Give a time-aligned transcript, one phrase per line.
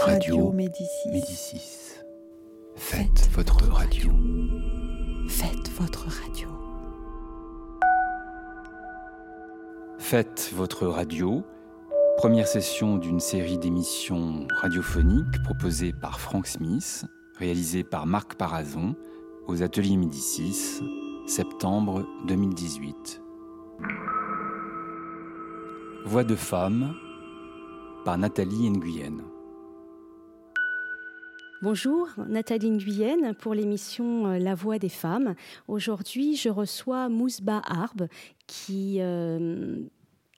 [0.00, 1.08] Radio Médicis.
[1.10, 1.94] Médicis.
[2.76, 4.10] Faites votre radio.
[5.28, 6.48] Faites votre radio.
[9.98, 11.42] Faites votre radio.
[12.16, 17.04] Première session d'une série d'émissions radiophoniques proposées par Frank Smith,
[17.36, 18.94] réalisée par Marc Parazon
[19.46, 20.80] aux ateliers Médicis,
[21.26, 23.22] septembre 2018.
[26.04, 26.94] Voix de femme
[28.04, 29.22] par Nathalie Nguyen.
[31.60, 35.34] Bonjour, Nathalie Nguyen pour l'émission euh, La Voix des femmes.
[35.66, 38.06] Aujourd'hui, je reçois Mousba Arb
[38.46, 39.76] qui euh,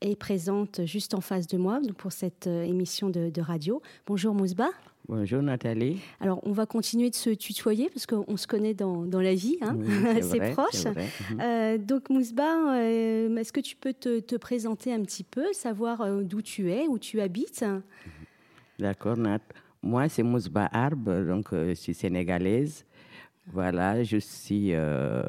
[0.01, 3.83] est présente juste en face de moi pour cette euh, émission de, de radio.
[4.07, 4.71] Bonjour Mousba.
[5.09, 6.01] Bonjour Nathalie.
[6.21, 9.59] Alors, on va continuer de se tutoyer parce qu'on se connaît dans, dans la vie,
[9.61, 10.87] hein Oui, c'est proche.
[10.87, 11.41] Mhm.
[11.41, 16.23] Euh, donc, Mousba, euh, est-ce que tu peux te, te présenter un petit peu, savoir
[16.23, 17.63] d'où tu es, où tu habites?
[18.79, 19.41] D'accord, Nat.
[19.83, 22.85] Moi, c'est Mousba Arb, donc euh, je suis sénégalaise.
[23.53, 25.23] Voilà, je suis euh,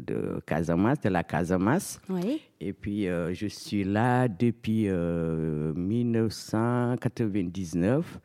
[0.00, 2.00] de Casamance, de la Casamance.
[2.08, 2.42] Oui.
[2.60, 8.18] Et puis, euh, je suis là depuis euh, 1999.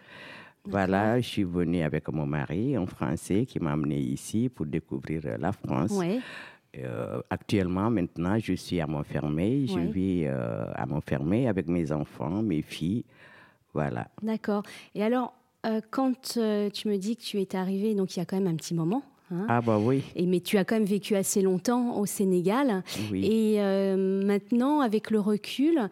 [0.65, 5.21] Voilà, je suis venue avec mon mari, un Français, qui m'a amené ici pour découvrir
[5.39, 5.91] la France.
[5.93, 6.19] Oui.
[6.77, 9.67] Euh, actuellement, maintenant, je suis à Montfermeil.
[9.67, 13.05] Je vis euh, à Montfermeil avec mes enfants, mes filles.
[13.73, 14.07] Voilà.
[14.21, 14.63] D'accord.
[14.93, 15.33] Et alors,
[15.67, 18.37] euh, quand euh, tu me dis que tu es arrivée, donc il y a quand
[18.37, 21.15] même un petit moment, hein, Ah bah oui, et, mais tu as quand même vécu
[21.15, 22.83] assez longtemps au Sénégal.
[23.11, 23.25] oui.
[23.25, 25.89] Et euh, maintenant, avec le recul,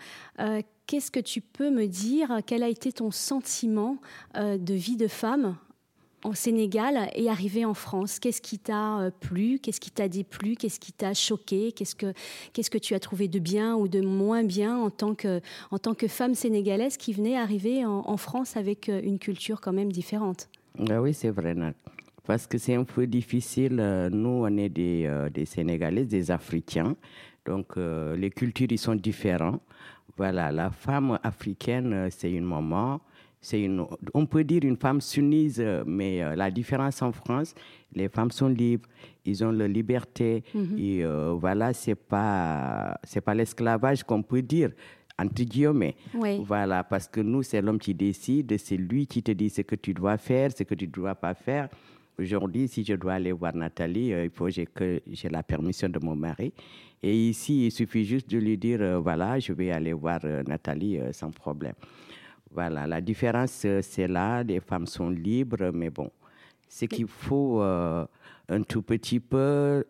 [0.88, 2.40] qu'est-ce que tu peux me dire?
[2.46, 3.98] Quel a été ton sentiment
[4.36, 5.58] de vie de femme?
[6.26, 9.60] En Sénégal et arrivé en France Qu'est-ce qui t'a euh, plu?
[9.60, 10.56] Qu'est-ce qui t'a déplu?
[10.56, 11.72] Qu'est-ce qui t'a choqué?
[11.72, 12.14] Qu'est-ce que
[12.52, 15.40] qu'est-ce que tu as trouvé de bien ou de moins bien en tant que
[15.72, 19.74] en tant que femme sénégalaise qui venait arriver en, France avec euh, une culture quand
[19.74, 20.50] même différente?
[20.90, 21.56] Ah oui, c'est vrai.
[22.26, 23.78] Parce que c'est un peu difficile.
[23.80, 26.96] euh, Nous, on est des, des Sénégalais, des Africains.
[27.46, 29.60] Donc, les cultures, ils sont différents.
[30.18, 33.02] Voilà, la femme africaine, c'est une maman.
[33.48, 33.86] C'est une,
[34.16, 35.00] on peut dire une femme
[35.60, 37.54] euh, mais euh, la différence en France,
[37.94, 38.90] les femmes sont libres,
[39.24, 40.44] ils ont leur liberté.
[40.80, 44.72] Et euh, voilà, c'est pas, c'est pas l'esclavage qu'on peut dire,
[45.20, 45.96] entre guillemets.
[46.16, 46.42] Oui.
[46.44, 49.76] Voilà, parce que nous, c'est l'homme qui décide, c'est lui qui te dit ce que
[49.76, 51.70] tu dois faire, ce que tu ne dois pas faire.
[52.18, 56.00] Aujourd'hui, si je dois aller voir Nathalie, euh, il faut que j'ai- la permission de
[56.00, 56.52] mon mari.
[57.04, 60.98] Et ici, il suffit juste de lui dire, euh, voilà, je vais aller voir Nathalie
[61.12, 61.76] sans problème.
[62.56, 66.10] Voilà, la différence, euh, c'est là, les femmes sont libres, mais bon,
[66.70, 68.06] c'est qu'il faut euh,
[68.48, 69.84] un tout petit peu...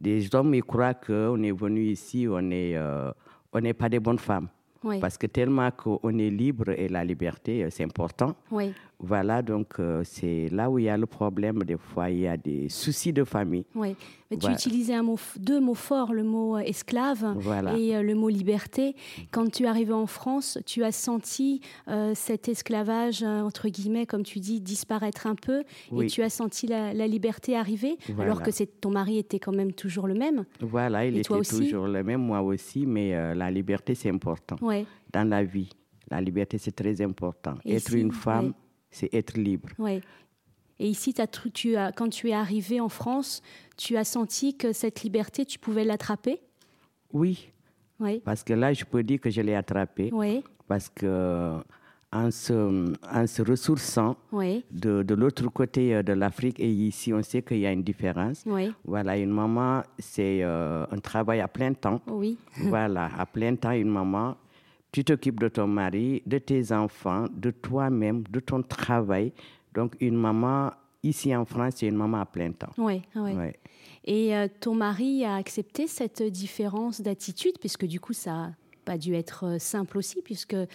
[0.00, 3.12] Des hommes, ils croient qu'on est venu ici, on euh,
[3.52, 4.48] on n'est pas des bonnes femmes.
[4.84, 5.00] Oui.
[5.00, 8.36] Parce que tellement qu'on est libre et la liberté, c'est important.
[8.52, 8.72] Oui.
[9.00, 11.62] Voilà, donc euh, c'est là où il y a le problème.
[11.62, 13.64] Des fois, il y a des soucis de famille.
[13.76, 13.94] Oui,
[14.28, 14.56] mais tu Voilà.
[14.56, 17.76] utilisais un mot, f- deux mots forts, le mot euh, esclave Voilà.
[17.78, 18.96] et euh, le mot liberté.
[19.30, 24.40] Quand tu arrivé en France, tu as senti euh, cet esclavage, entre guillemets, comme tu
[24.40, 25.62] dis, disparaître un peu,
[25.96, 28.32] et tu as senti la, la liberté arriver, Voilà.
[28.32, 30.44] alors que ton mari était quand même toujours le même.
[30.60, 34.86] Voilà, il Et était toujours le même, moi aussi, mais la liberté, c'est important Ouais,
[35.12, 35.70] dans la vie.
[36.10, 37.54] La liberté, c'est très important.
[37.64, 38.52] Et être une femme, ouais.
[38.90, 39.68] C'est être libre.
[39.78, 40.00] ouais.
[40.80, 41.12] Et ici,
[41.52, 43.42] tu as, quand tu es arrivé en France,
[43.76, 46.40] tu as senti que cette liberté, tu pouvais l'attraper?
[47.12, 47.50] Oui,
[48.24, 50.10] parce que là, je peux dire que je l'ai attrapé.
[50.12, 51.56] oui, Parce que
[52.12, 57.12] en se, en se ressourçant oui, de, de l'autre côté euh, de l'Afrique et ici,
[57.12, 58.44] on sait qu'il y a une différence.
[58.46, 62.00] oui, Voilà, une maman, c'est euh, un travail à plein temps.
[62.06, 62.38] oui.
[62.62, 64.36] voilà, à plein temps, une maman,
[64.98, 69.32] tu t'occupes de ton mari, de tes enfants, de toi-même, de ton travail.
[69.72, 70.72] Donc, une maman,
[71.04, 72.72] ici en France, c'est une maman à plein temps.
[72.76, 73.32] Oui, oui.
[73.32, 73.56] Ouais.
[74.04, 78.52] Et euh, ton mari a accepté cette différence d'attitude, puisque du coup, ça n'a
[78.84, 80.66] pas dû être euh, simple aussi, puisque euh,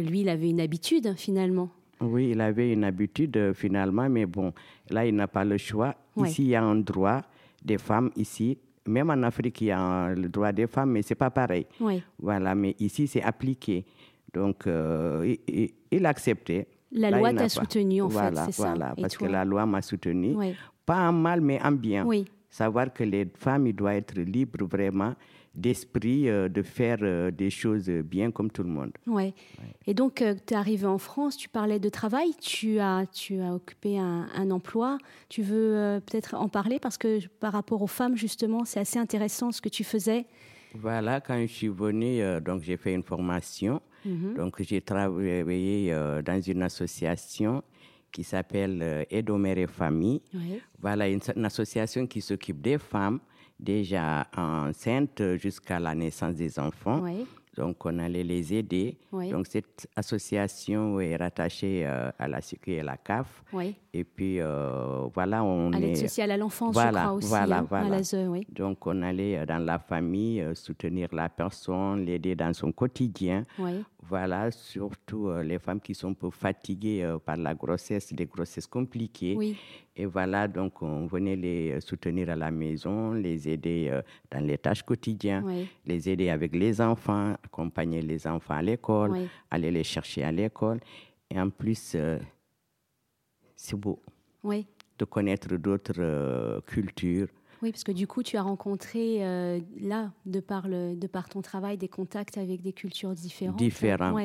[0.00, 1.68] lui, il avait une habitude finalement.
[2.00, 4.54] Oui, il avait une habitude euh, finalement, mais bon,
[4.88, 5.94] là, il n'a pas le choix.
[6.16, 6.30] Ouais.
[6.30, 7.20] Ici, il y a un droit
[7.62, 8.56] des femmes, ici.
[8.88, 11.66] Même en Afrique, il y a le droit des femmes, mais c'est pas pareil.
[11.80, 12.02] Oui.
[12.18, 13.84] Voilà, mais ici, c'est appliqué.
[14.32, 16.66] Donc, euh, il, il- il a accepté.
[16.92, 18.68] La Là, loi t'a soutenu, en fait, Voilà, c'est ça.
[18.70, 20.34] Voilà, Et parce que la loi m'a soutenu.
[20.34, 20.54] Oui.
[20.86, 22.04] Pas en mal, mais en bien.
[22.06, 22.24] Oui.
[22.50, 25.14] Savoir que les femmes, doivent être libres vraiment
[25.54, 28.92] d'esprit, euh, de faire euh, des choses bien comme tout le monde.
[29.06, 29.34] Ouais.
[29.86, 33.54] Et donc, tu es arrivé en France, tu parlais de travail, tu as, tu as
[33.54, 34.98] occupé un, un emploi.
[35.28, 38.98] Tu veux euh, peut-être en parler parce que par rapport aux femmes, justement, c'est assez
[38.98, 40.26] intéressant ce que tu faisais.
[40.74, 43.80] Voilà, quand je suis venue, euh, donc j'ai fait une formation.
[44.04, 44.34] Mhm.
[44.34, 47.62] Donc j'ai travaillé euh, dans une association
[48.12, 50.20] qui s'appelle euh, Edomere Famille.
[50.80, 53.20] Voilà, une, une, association qui s'occupe des femmes
[53.58, 57.02] déjà enceintes jusqu'à la naissance des enfants.
[57.58, 58.96] Donc, on allait les aider.
[59.12, 63.42] Donc, cette association est rattachée euh, à la Sécu et à la CAF.
[63.92, 67.66] Et puis, euh, voilà, on à l'aide sociale à l'enfance, je crois aussi, voilà, hein,
[67.68, 67.86] voilà.
[67.86, 68.46] à l'ASE, oui.
[68.48, 73.44] Donc, on allait euh, dans la famille soutenir la personne, l'aider dans son quotidien.
[74.08, 79.36] Voilà, surtout les femmes qui sont un peu fatiguées par la grossesse, des grossesses compliquées.
[80.00, 83.92] Et voilà, donc on venait les soutenir à la maison, les aider
[84.30, 89.72] dans les tâches quotidiennes, les aider avec les enfants, accompagner les enfants à l'école, aller
[89.72, 90.78] les chercher à l'école.
[91.30, 92.18] Et en plus, euh,
[93.56, 94.00] c'est beau
[94.98, 97.28] de connaître d'autres euh, cultures.
[97.62, 101.28] Oui, parce que du coup, tu as rencontré, euh, là, de par, le, de par
[101.28, 103.58] ton travail, des contacts avec des cultures différentes.
[103.58, 104.16] Différentes,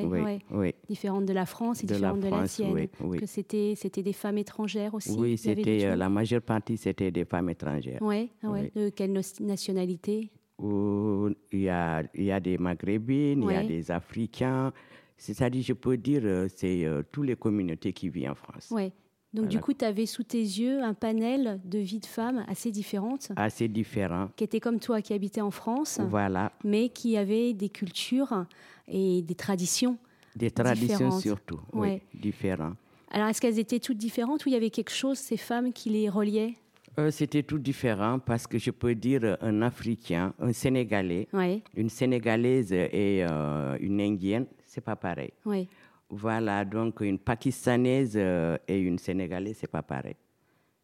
[0.51, 2.87] oui, Différentes de la France et différentes de la tienne.
[3.17, 7.49] Que c'était, c'était des femmes étrangères aussi Oui, c'était, la majeure partie, c'était des femmes
[7.49, 7.99] étrangères.
[8.01, 10.29] Oui, de quelle nationalité?
[10.59, 14.71] Où il y a, il y a des Maghrébines, il y a des Africains.
[15.17, 18.67] C'est-à-dire, je peux dire, euh, c'est euh, toutes les communautés qui vivent en France.
[18.71, 18.91] Oui.
[19.33, 22.71] Donc, du coup, tu avais sous tes yeux un panel de vies de femmes assez
[22.71, 23.31] différentes.
[23.35, 24.29] Assez différents.
[24.35, 25.99] Qui étaient comme toi, qui habitaient en France.
[26.07, 26.51] Voilà.
[26.63, 28.45] Mais qui avaient des cultures
[28.87, 29.97] et des traditions.
[30.35, 32.75] Des traditions surtout, oui, différentes.
[33.11, 35.89] Alors, est-ce qu'elles étaient toutes différentes ou il y avait quelque chose, ces femmes, qui
[35.89, 36.55] les reliait?
[36.99, 41.27] Euh, c'était tout différent parce que je peux dire un Africain, un Sénégalais,
[41.75, 45.31] une Sénégalaise et euh, une Indienne, c'est pas pareil.
[45.45, 45.67] Oui.
[46.15, 50.15] Voilà, donc une Pakistanaise euh, et une Sénégalaise, c'est pas pareil.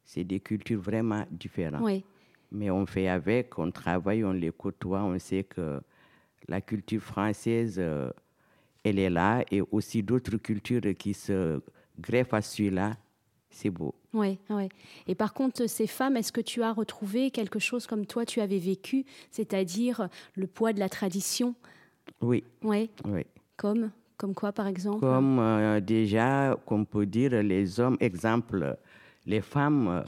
[0.04, 1.84] C'est des cultures vraiment différentes.
[1.84, 2.04] Oui.
[2.52, 5.80] Mais on fait avec, on travaille, on les côtoie, on sait que
[6.48, 7.80] la culture française,
[8.84, 11.62] elle est là, et aussi d'autres cultures qui se
[12.00, 12.98] greffent à celui-là
[13.50, 13.94] c'est beau.
[14.14, 14.70] Oui, oui.
[15.08, 18.42] Et par contre, ces femmes, est-ce que tu as retrouvé quelque chose comme toi tu
[18.42, 21.56] avais vécu, c'est-à-dire le poids de la tradition?
[22.22, 22.44] Oui.
[22.64, 22.90] Oui.
[23.06, 23.26] oui.
[23.58, 23.92] Comme?
[24.20, 28.78] Comme quoi, par exemple Comme euh, déjà, qu'on peut dire, les hommes, exemple,
[29.26, 30.04] les femmes euh,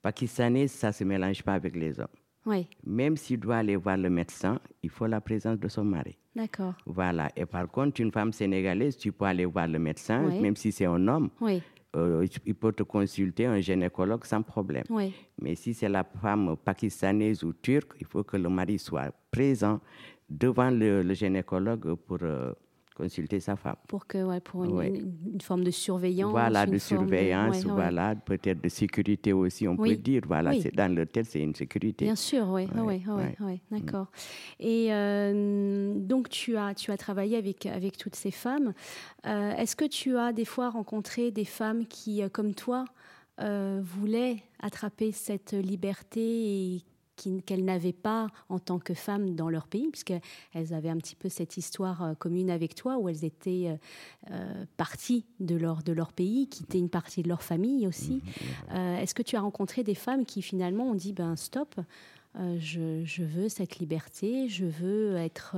[0.00, 2.06] pakistanaises, ça ne se mélange pas avec les hommes.
[2.46, 2.68] Oui.
[2.86, 6.16] Même s'il doit aller voir le médecin, il faut la présence de son mari.
[6.36, 6.74] D'accord.
[6.86, 7.28] Voilà.
[7.34, 10.86] Et par contre, une femme sénégalaise, tu peux aller voir le médecin, même si c'est
[10.86, 11.30] un homme.
[11.40, 11.60] Oui.
[11.96, 14.84] Euh, il peut te consulter un gynécologue sans problème.
[15.40, 19.80] Mais si c'est la femme pakistanaise ou turque, il faut que le mari soit présent
[20.28, 22.52] devant le, gynécologue pour euh,
[22.96, 23.76] consulter sa femme.
[23.86, 26.30] Pour que, ouais, pour une, forme de surveillance.
[26.30, 30.22] Voilà, de surveillance, voilà, peut-être de sécurité aussi, on peut dire.
[30.26, 32.06] Voilà, c'est dans l'hôtel, c'est une sécurité.
[32.06, 33.02] Bien sûr, oui, oui,
[33.40, 34.06] oui, d'accord.
[34.58, 38.72] Et euh, donc, tu as, tu as travaillé avec, avec toutes ces femmes.
[39.26, 42.84] Euh, est-ce que tu as des fois rencontré des femmes qui, euh, comme toi,
[43.38, 46.84] voulaient attraper cette liberté et
[47.16, 51.28] qu'elles n'avaient pas en tant que femmes dans leur pays, puisqu'elles avaient un petit peu
[51.28, 53.76] cette histoire euh, commune avec toi, où elles étaient euh,
[54.32, 58.22] euh, parties de leur, de leur pays, quittaient une partie de leur famille aussi.
[58.70, 61.74] Mmh, est-ce que tu as rencontré des femmes qui finalement ont dit, ben stop,
[62.58, 65.56] je, je, veux cette liberté, je veux être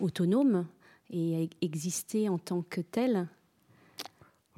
[0.00, 0.66] autonome
[1.10, 3.28] et exister en tant que telle?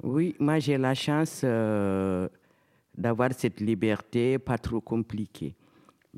[0.01, 1.43] Oui, moi j'ai la chance
[2.97, 5.55] d'avoir cette liberté pas trop compliquée.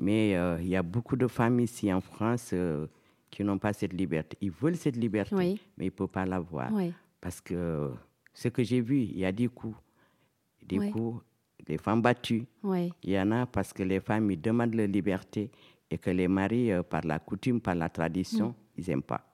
[0.02, 2.88] Mais euh, il y a beaucoup de femmes ici en France euh,
[3.30, 4.36] qui n'ont pas cette liberté.
[4.40, 6.72] Ils veulent cette liberté, mais ils ne peuvent pas l'avoir.
[7.20, 7.92] Parce que
[8.34, 9.76] ce que j'ai vu, il y a des coups.
[10.66, 11.22] Des coups,
[11.64, 12.44] des femmes battues.
[12.64, 15.50] Il y en a parce que les femmes ils demandent leur liberté
[15.88, 18.54] et que les maris, euh, par la coutume, par la tradition, mm.
[18.78, 19.24] ils n'aiment pas.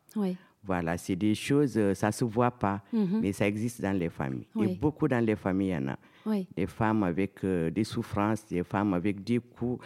[0.65, 3.21] Voilà, c'est des choses, ça ne se voit pas, mm-hmm.
[3.23, 4.49] mais ça existe dans les familles.
[4.61, 5.99] Et beaucoup dans les familles, il y en a.
[6.55, 9.83] Des femmes avec des souffrances, des femmes avec des coups.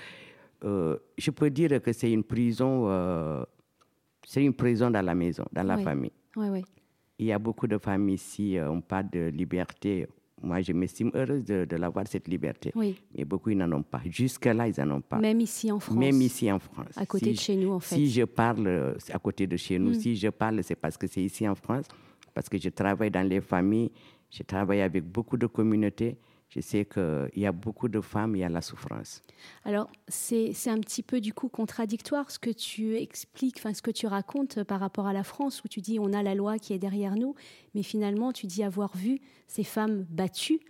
[0.65, 3.45] Euh, je peux dire que c'est une prison, euh,
[4.25, 6.13] c'est une prison dans la maison, dans la famille.
[7.19, 10.07] Il y a beaucoup de familles ici, euh, on parle de liberté.
[10.41, 12.73] Moi, je m'estime heureuse de, de l'avoir, cette liberté.
[12.75, 14.01] Mais beaucoup, ils n'en ont pas.
[14.05, 15.19] Jusque-là, ils n'en ont pas.
[15.19, 15.97] Même ici en France.
[15.97, 16.97] Même ici en France.
[16.97, 17.95] À côté de chez nous, en fait.
[17.95, 20.01] Si je parle à côté de chez nous, mm.
[20.01, 21.87] si je parle, c'est parce que c'est ici en France,
[22.35, 23.93] parce que je travaille dans les familles,
[24.31, 26.17] je travaille avec beaucoup de communautés
[26.55, 29.23] je sais qu'il y a beaucoup de femmes, il y a la souffrance.
[29.65, 33.91] Alors, c'est un petit peu du coup contradictoire ce que tu expliques, enfin ce que
[33.91, 36.75] tu racontes par rapport à la France, où tu dis on a la loi qui
[36.75, 37.35] est derrière nous,
[37.75, 40.61] mais finalement tu dis avoir vu ces femmes battues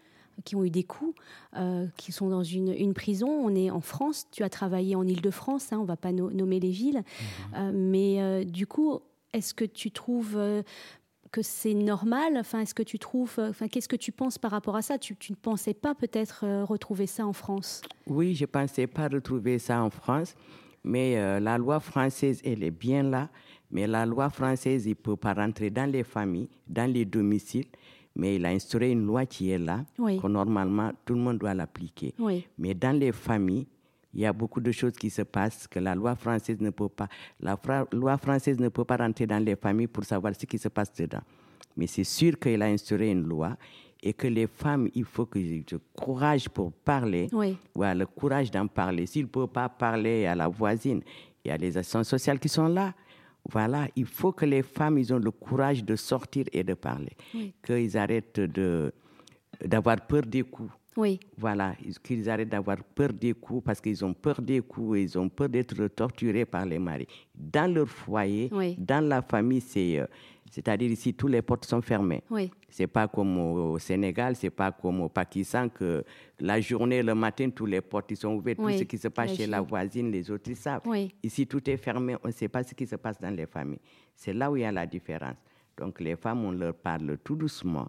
[0.44, 1.14] qui ont eu des coups,
[1.56, 3.28] euh, qui sont dans une, une, prison.
[3.28, 6.60] On est en France, tu as travaillé en Ile-de-France, hein, on ne va pas nommer
[6.60, 7.54] les villes, mmh.
[7.56, 9.00] euh, mais euh, du coup,
[9.32, 10.38] est-ce que tu trouves
[11.32, 12.36] que c'est normal.
[12.36, 14.98] Enfin, est-ce que tu trouves, enfin, qu'est-ce que tu penses par rapport à ça?
[14.98, 17.82] Tu, ne pensais pas peut-être retrouver ça en France?
[18.06, 20.36] Oui, je pensais pas retrouver ça en France,
[20.84, 23.28] mais la loi française, elle est bien là.
[23.70, 27.66] Mais la loi française, il ne peut pas rentrer dans les familles, dans les domiciles
[28.14, 31.54] mais il a instauré une loi qui est là, que normalement tout le monde doit
[31.54, 32.14] l'appliquer.
[32.58, 33.66] Mais dans les familles,
[34.14, 36.88] il y a beaucoup de choses qui se passent que la loi française ne peut
[36.88, 37.09] pas.
[37.40, 37.59] La
[37.92, 40.92] loi française ne peut pas rentrer dans les familles pour savoir ce qui se passe
[40.92, 41.23] dedans.
[41.76, 43.57] Mais c'est sûr qu'il a instauré une loi
[44.02, 47.57] et que les femmes, il faut qu'ils aient le courage pour parler, oui.
[47.76, 49.07] le courage d'en parler.
[49.07, 51.02] S'ils ne peuvent pas parler à la voisine,
[51.45, 52.92] il y a les actions sociales qui sont là.
[53.50, 57.16] Voilà, il faut que les femmes ils ont le courage de sortir et de parler,
[57.64, 58.92] qu'ils arrêtent de
[59.64, 60.71] d'avoir peur des coups.
[60.96, 61.18] Oui.
[61.38, 65.28] Voilà, qu'ils arrêtent d'avoir peur des coups parce qu'ils ont peur des coups, ils ont
[65.28, 67.06] peur d'être torturés par les maris.
[67.34, 70.06] Dans leur foyer, dans la famille, c'est euh,
[70.52, 72.22] c'est-à-dire ici, tous les portes sont fermées.
[72.28, 72.50] Oui.
[72.68, 76.04] C'est pas comme au Sénégal, c'est pas comme au Pakistan que
[76.38, 78.58] la journée, le matin, tous les portes sont ouvertes.
[78.58, 80.82] Tout ce qui se passe chez la voisine, les autres, ils savent.
[81.22, 82.16] Ici, tout est fermé.
[82.22, 83.80] On ne sait pas ce qui se passe dans les familles.
[84.14, 85.37] C'est là où il y a la différence.
[85.78, 87.88] Donc, les femmes, on leur parle tout doucement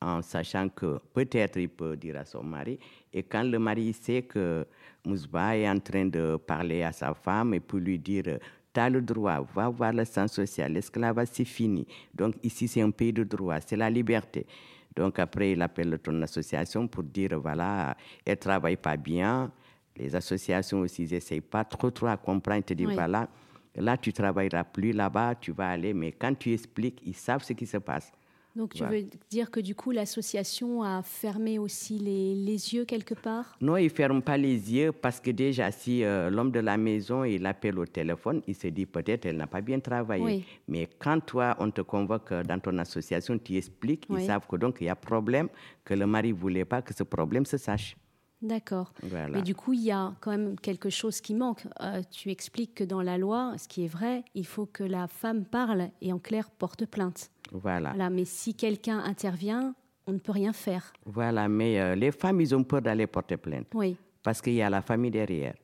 [0.00, 2.78] en sachant que peut-être il peut dire à son mari.
[3.12, 4.66] Et quand le mari sait que
[5.04, 8.38] Mousba est en train de parler à sa femme et pour lui dire
[8.74, 11.86] tu as le droit, va voir le sens social, l'esclavage c'est fini?
[12.14, 14.46] Donc ici c'est un pays de droit, c'est la liberté.
[14.94, 19.50] Donc après il appelle ton association pour dire voilà, elle ne travaille pas bien.
[19.96, 23.28] Les associations aussi n'essayent pas trop trop à comprendre, ils te disent voilà,
[23.74, 27.54] là tu travailleras plus là-bas, tu vas aller, mais quand tu expliques, ils savent ce
[27.54, 28.12] qui se passe.
[28.56, 33.14] Donc tu veux dire que du coup l'association a fermé aussi les, les, yeux quelque
[33.14, 33.54] part?
[33.60, 36.78] Non, il ne ferme pas les yeux parce que déjà si euh, l'homme de la
[36.78, 40.44] maison il appelle au téléphone, il se dit peut-être elle n'a pas bien travaillé.
[40.68, 44.78] Mais quand toi on te convoque dans ton association, tu expliques, ils savent que donc
[44.80, 45.48] il y a problème,
[45.84, 47.94] que le mari voulait pas que ce problème se sache.
[48.42, 48.92] D'accord.
[49.30, 51.66] Mais du coup, il y a quand même quelque chose qui manque.
[51.80, 55.08] Euh, tu expliques que dans la loi, ce qui est vrai, il faut que la
[55.08, 57.30] femme parle et en clair porte plainte.
[57.52, 57.94] Voilà.
[58.10, 59.74] mais si quelqu'un intervient,
[60.06, 60.92] on ne peut rien faire.
[61.04, 63.68] Voilà, mais euh, les femmes, ils ont peur d'aller porter plainte.
[63.74, 63.96] Oui.
[64.22, 65.54] Parce qu'il y a la famille derrière.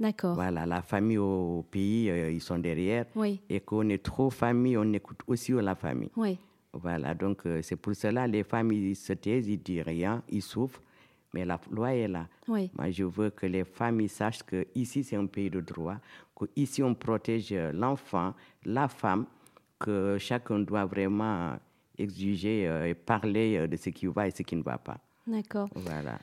[0.00, 0.34] D'accord.
[0.34, 3.04] Voilà, la famille au pays, euh, ils sont derrière.
[3.14, 3.40] Oui.
[3.48, 6.10] Et qu'on est trop famille, on écoute aussi la famille.
[6.16, 6.38] Oui.
[6.72, 10.80] Voilà, donc c'est pour cela les femmes, ils se taisent, ils disent rien, ils souffrent
[11.32, 12.26] mais la loi est là.
[12.46, 15.96] Moi, je veux que les familles sachent que ici c'est un pays de droit,
[16.36, 18.34] que ici on protège l'enfant,
[18.64, 19.26] la femme,
[19.78, 21.56] que chacun doit vraiment
[21.98, 24.98] exiger euh, et parler euh, de ce qui va et ce qui ne va pas.
[25.26, 25.68] D'accord.
[25.74, 26.18] Voilà.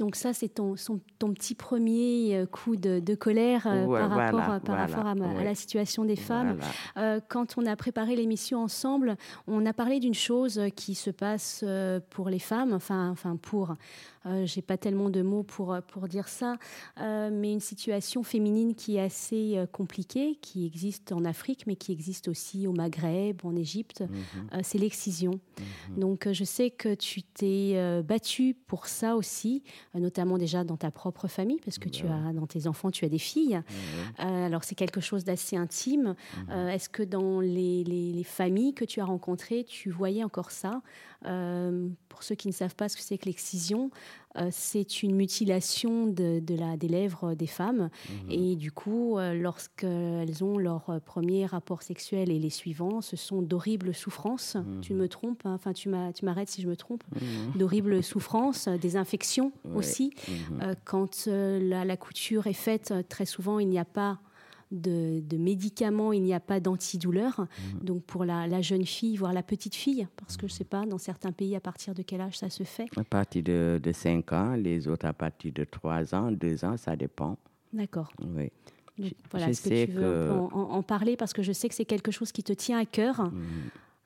[0.00, 0.74] Donc ça, c'est ton,
[1.18, 6.16] ton petit premier euh, coup de, colère par, rapport, par rapport à, la situation des
[6.16, 6.58] femmes.
[7.28, 9.16] quand on a préparé l'émission ensemble,
[9.46, 11.64] on a parlé d'une chose qui se passe
[12.10, 13.74] pour les femmes, enfin, enfin pour
[14.26, 16.58] euh, j'ai pas tellement de mots pour, euh, pour dire ça,
[17.00, 21.92] euh, mais une situation féminine qui est assez compliquée, qui existe en Afrique, mais qui
[21.92, 24.62] existe aussi au Maghreb, en Égypte, mhm.
[24.62, 25.40] c'est l'excision.
[25.90, 25.98] Mhm.
[25.98, 29.62] Donc je sais que tu t'es battue pour ça aussi,
[29.94, 33.08] notamment déjà dans ta propre famille, parce que tu as dans tes enfants, tu as
[33.08, 33.60] des filles.
[34.18, 36.14] alors c'est quelque chose d'assez intime.
[36.48, 36.68] Mhm.
[36.68, 40.82] Est-ce que dans les, les, les, familles que tu as rencontrées, tu voyais encore ça?
[42.10, 43.90] Pour ceux qui ne savent pas ce que c'est que l'excision,
[44.36, 47.88] euh, c'est une mutilation de, la, des lèvres des femmes.
[48.08, 48.30] Mhm.
[48.30, 53.16] Et du coup, euh, lorsqu'elles ont leur euh, premier rapport sexuel et les suivants, ce
[53.16, 54.56] sont d'horribles souffrances.
[54.56, 54.80] Mhm.
[54.82, 57.02] Tu me trompes, hein, enfin tu m'arrêtes si je me trompe.
[57.14, 57.58] Mhm.
[57.58, 60.12] D'horribles souffrances, des infections aussi.
[60.84, 64.18] quand la, couture est faite, très souvent, il n'y a pas
[64.70, 67.40] de, médicaments, il n'y a pas d'antidouleur.
[67.40, 67.84] Mhm.
[67.84, 70.86] Donc pour la, jeune fille, voire la petite fille, parce que je ne sais pas,
[70.86, 74.32] dans certains pays, à partir de quel âge ça se fait À partir de, 5
[74.32, 77.36] ans, les autres à partir de 3 ans, 2 ans, ça dépend.
[77.72, 78.12] D'accord.
[78.20, 78.50] Oui.
[79.30, 82.32] voilà, est-ce que tu veux en, parler Parce que je sais que c'est quelque chose
[82.32, 83.30] qui te tient à cœur.
[83.30, 83.40] Mhm.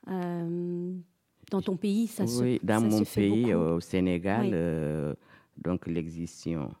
[0.07, 0.93] Euh,
[1.51, 5.13] dans ton pays, ça se Oui, dans mon pays, au Sénégal, euh,
[5.57, 6.71] donc l'existence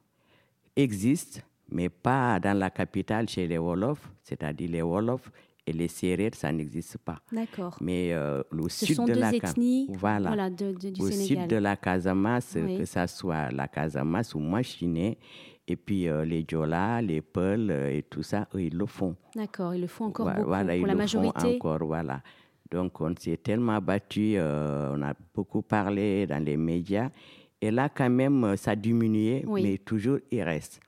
[0.75, 5.31] existe, mais pas dans la capitale chez les Wolofs, c'est-à-dire les Wolofs
[5.67, 7.17] et les Sérères, ça n'existe pas.
[7.31, 7.75] D'accord.
[7.81, 11.09] Mais euh, au Ce sud sont de deux la ethnies, voilà, voilà de, du au
[11.09, 11.25] Sénégal.
[11.43, 15.17] sud de la Casamance, que ce soit la Casamance ou Machiné,
[15.67, 19.15] et puis euh, les Djola, les Peuls euh, et tout ça, eux, ils le font.
[19.35, 21.39] D'accord, ils le font encore beaucoup voilà, pour ils la le majorité.
[21.39, 22.21] Font encore, voilà.
[22.69, 27.09] Donc on s'est tellement battu, on a beaucoup parlé dans les médias,
[27.61, 30.79] et là quand même ça a diminué, mais toujours il reste.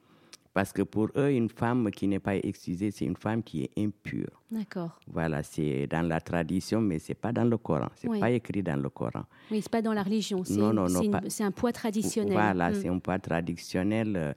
[0.58, 3.70] Parce que pour eux, une femme qui n'est pas excisée, c'est une femme qui est
[3.78, 4.42] impure.
[4.50, 5.00] D'accord.
[5.06, 7.90] Voilà, c'est dans la tradition, mais c'est pas dans le Coran.
[7.94, 8.20] C'est Oui.
[8.20, 9.26] pas écrit dans le Coran.
[9.52, 10.44] Oui, c'est pas dans la religion.
[10.44, 12.34] C'est Non, non, non, c'est un poids traditionnel.
[12.34, 12.74] Voilà, Mm.
[12.74, 14.16] c'est un poids traditionnel.
[14.16, 14.34] euh,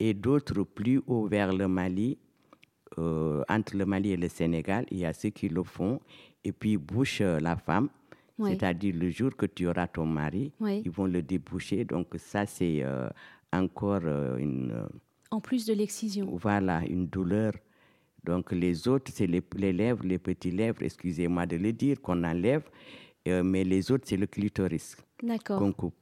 [0.00, 2.16] Et d'autres plus haut vers le Mali,
[2.98, 6.00] euh, entre le Mali et le Sénégal, il y a ceux qui le font.
[6.44, 7.90] Et puis, ils bouchent euh, la femme.
[8.38, 8.52] Oui.
[8.52, 10.80] C'est-à-dire, le jour que tu auras ton mari, Oui.
[10.86, 11.84] ils vont le déboucher.
[11.84, 13.10] Donc, ça, c'est euh,
[13.52, 14.72] encore euh, une,
[15.30, 16.26] En plus de l'excision.
[16.36, 17.52] voilà, une douleur.
[18.24, 22.24] Donc, les autres, c'est les, les lèvres, les petits lèvres, excusez-moi de le dire, qu'on
[22.24, 22.62] enlève.
[23.26, 25.58] Euh, mais les autres, c'est le clitoris D'accord.
[25.58, 25.94] qu'on coupe.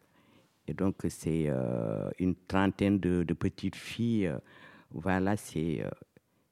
[0.68, 4.26] Et donc, c'est euh, une trentaine de, de petites filles.
[4.28, 4.38] euh,
[4.90, 5.84] voilà, c'est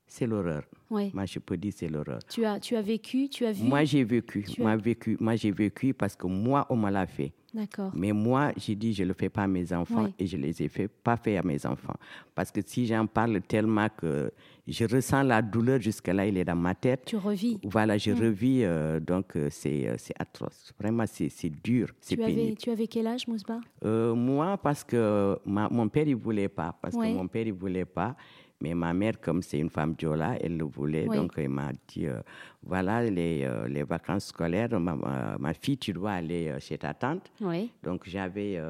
[0.06, 0.64] c'est l'horreur.
[0.90, 1.10] Ouais.
[1.14, 2.20] Moi, je peux dire c'est l'horreur.
[2.28, 3.64] Tu as, tu as vécu, tu as vu?
[3.64, 4.44] Moi, j'ai vécu.
[4.58, 5.16] Moi, as- vécu.
[5.18, 7.32] Moi, j'ai vécu parce que moi, on me l'a fait.
[7.54, 7.92] D'accord.
[7.94, 10.14] Mais moi, j'ai dit, je ne le fais pas à mes enfants Oui.
[10.18, 11.94] et je les ai fait, pas fait à mes enfants.
[12.34, 14.32] Parce que si j'en parle tellement que
[14.66, 17.02] je ressens la douleur jusque là, il est dans ma tête.
[17.06, 17.60] Tu revis.
[17.62, 20.72] Voilà, je revis, euh, donc euh, c'est euh, c'est atroce.
[20.80, 23.60] Vraiment, c'est c'est dur, c'est Tu avais, tu avais quel âge, Mousba?
[23.84, 26.76] Moi, parce que ma- mon père, il voulait pas.
[26.82, 27.12] Parce Ouais.
[27.12, 28.16] que mon père, il voulait pas.
[28.60, 31.06] Mais ma mère, comme c'est une femme Diola, elle le voulait.
[31.08, 31.16] Oui.
[31.16, 32.20] Donc, elle m'a dit euh,
[32.62, 36.78] voilà, les, euh, les vacances scolaires, ma, ma- ma fille, tu dois aller euh, chez
[36.78, 37.30] ta tante.
[37.40, 37.70] Oui.
[37.82, 38.60] Donc, j'avais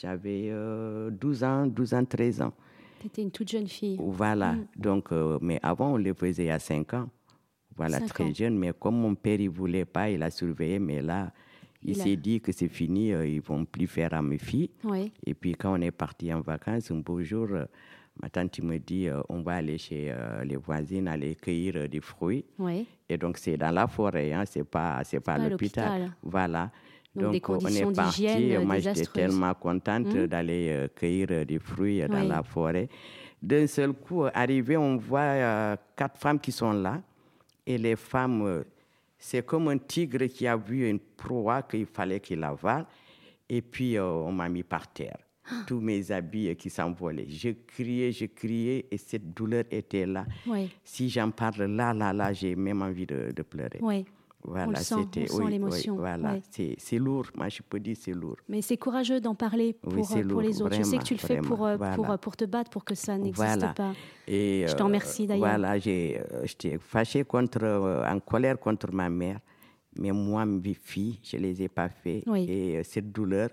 [0.00, 2.52] j'avais euh, 12 ans, 12 ans, 13 ans.
[3.00, 3.98] Tu étais une toute jeune fille.
[4.00, 4.52] Voilà.
[4.52, 4.66] Mm.
[4.76, 7.08] Donc, mais avant, on le faisait à 5 ans.
[7.76, 8.34] Voilà, très ans.
[8.34, 8.58] jeune.
[8.58, 10.78] Mais comme mon père, il voulait pas, il a surveillé.
[10.78, 11.32] Mais là,
[11.84, 14.70] il, s'est dit que c'est fini, euh, ils vont plus faire à mes filles.
[14.84, 15.12] Oui.
[15.26, 17.66] Et puis quand on est parti en vacances, un beau jour, euh,
[18.22, 21.88] ma tante me dit euh, on va aller chez euh, les voisines, aller cueillir euh,
[21.88, 22.44] des fruits.
[22.58, 22.86] Oui.
[23.08, 26.12] Et donc c'est dans la forêt, hein, c'est pas c'est pas, pas l'hôpital.
[26.22, 26.70] Voilà.
[27.14, 28.56] Donc, des on est parti.
[28.64, 30.26] Moi j'étais tellement contente Mhm.
[30.26, 32.88] d'aller cueillir des fruits dans la forêt.
[33.40, 37.00] D'un seul coup, arrivé, on voit quatre femmes qui sont là.
[37.66, 38.64] Et les femmes,
[39.16, 42.84] c'est comme un tigre qui a vu une proie qu'il fallait qu'il avale.
[43.48, 45.18] Et puis, on m'a mis par terre.
[45.66, 47.28] Tous mes habits euh, qui s'envolaient.
[47.28, 50.24] Je criais, je criais, et cette douleur était là.
[50.46, 50.70] Oui.
[50.82, 53.78] Si j'en parle là, là, là, j'ai même envie de, de pleurer.
[53.82, 54.04] Oui.
[54.46, 56.36] Voilà, c'était- oui, oui, voilà,
[56.76, 57.24] c'est lourd.
[57.34, 58.36] Moi, je peux dire c'est lourd.
[58.46, 60.76] Mais c'est courageux d'en parler pour, euh, pour les autres.
[60.76, 61.94] je sais que tu le fais pour, euh, voilà.
[61.96, 63.68] pour, pour te battre, pour que ça n'existe Voilà.
[63.72, 63.92] pas.
[64.28, 65.48] Et, Je t'en remercie, d'ailleurs.
[65.48, 67.64] Voilà, j'étais fâchée contre,
[68.06, 69.40] en colère contre ma mère.
[69.98, 72.22] Mais moi, mes filles, je ne les ai pas fait.
[72.36, 73.48] Et cette douleur,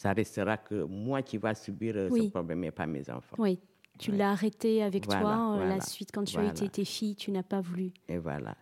[0.00, 2.24] ça restera que moi qui va subir euh, Oui.
[2.24, 3.36] ce problème et pas mes enfants.
[3.38, 3.58] Oui.
[3.98, 4.16] Tu Ouais.
[4.16, 5.56] l'as arrêté avec Voilà, toi.
[5.58, 6.48] euh, La suite, quand tu voilà.
[6.48, 7.92] as été tes filles, tu n'as pas voulu.
[8.08, 8.56] Et voilà.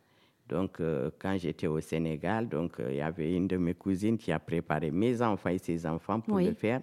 [0.49, 4.19] Donc, euh, quand j'étais au Sénégal, donc euh, il y avait une de mes cousines
[4.19, 6.47] qui a préparé mes enfants et ses enfants pour Oui.
[6.47, 6.81] le faire.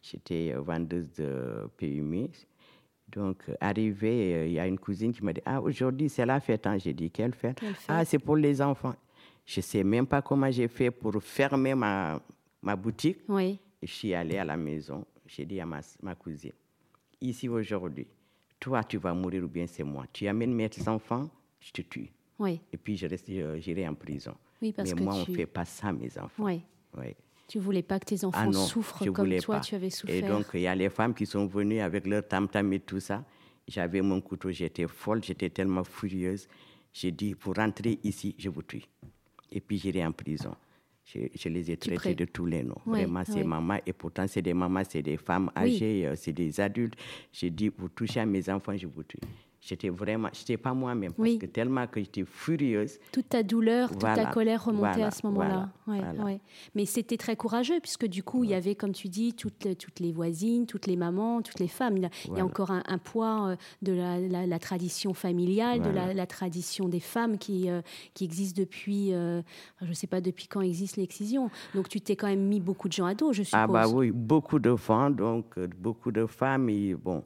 [0.00, 2.30] J'étais vendeuse de PMI.
[3.08, 6.38] Donc, arrivé, euh, il y a une cousine qui m'a dit Ah, aujourd'hui, c'est la
[6.38, 6.68] fête.
[6.68, 6.78] hein.
[6.78, 7.58] J'ai dit Quelle fête?
[7.58, 7.86] Quelle fête?
[7.88, 8.94] Ah, c'est pour les enfants.
[9.44, 12.20] Je ne sais même pas comment j'ai fait pour fermer ma,
[12.62, 13.18] ma boutique.
[13.28, 13.58] Oui.
[13.82, 15.04] Je suis allée à la maison.
[15.26, 16.52] J'ai dit à ma, ma cousine,
[17.20, 18.06] ici aujourd'hui,
[18.58, 20.06] toi, tu vas mourir ou bien c'est moi.
[20.12, 21.28] Tu amènes mes enfants,
[21.60, 22.10] je te tue.
[22.38, 22.60] Oui.
[22.72, 23.26] Et puis, je reste,
[23.60, 24.34] j'irai en prison.
[24.62, 26.44] Oui, parce Mais que moi, tu- on ne fait pas ça, mes enfants.
[26.44, 26.62] Oui.
[26.96, 27.14] Oui.
[27.46, 29.60] Tu voulais pas que tes enfants Ah non, souffrent je comme toi, pas.
[29.60, 30.16] tu avais souffert.
[30.16, 33.00] Et donc, il y a les femmes qui sont venues avec leur tam-tam et tout
[33.00, 33.24] ça.
[33.66, 36.48] J'avais mon couteau, j'étais folle, j'étais tellement furieuse.
[36.92, 38.82] J'ai dit, pour rentrer ici, je vous tue.
[39.52, 40.54] Et puis, j'irai en prison.
[41.14, 42.76] Je, je les ai traités de tous les noms.
[42.84, 43.78] Vraiment, c'est maman.
[43.86, 46.94] Et pourtant, c'est des mamans, c'est des femmes âgées, euh, c'est des adultes.
[47.32, 49.18] J'ai dit, vous touchez à mes enfants, je vous tue.
[49.68, 51.12] J'étais vraiment, j'étais pas moi-même.
[51.18, 51.36] Oui.
[51.38, 52.98] Parce que tellement que j'étais furieuse.
[53.12, 55.68] toute ta douleur, toute ta colère remontait voilà, à ce moment-là.
[55.84, 56.24] voilà, Ouais, voilà.
[56.24, 56.40] ouais.
[56.74, 59.76] Mais c'était très courageux, puisque du coup, il y avait, comme tu dis, toutes, les-
[59.76, 61.98] toutes les voisines, toutes les mamans, toutes les femmes.
[61.98, 65.90] Il y a, encore un, un poids euh, de la, la- la tradition familiale, de
[65.90, 67.82] la, tradition des femmes qui, euh,
[68.14, 69.42] qui existe depuis, euh,
[69.82, 71.50] je ne sais pas depuis quand existe l'excision.
[71.74, 73.60] Donc tu t'es quand même mis beaucoup de gens à dos, je suppose.
[73.60, 77.22] Ah bah oui, beaucoup de femmes, donc euh, beaucoup de femmes, ils, bon,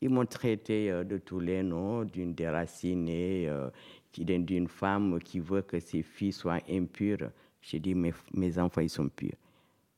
[0.00, 3.68] ils m'ont traité euh, de tous les noms, d'une déracinée, euh,
[4.16, 7.30] d'une femme qui veut que ses filles soient impures.
[7.60, 9.36] J'ai dit, mes, mes enfants, ils sont purs.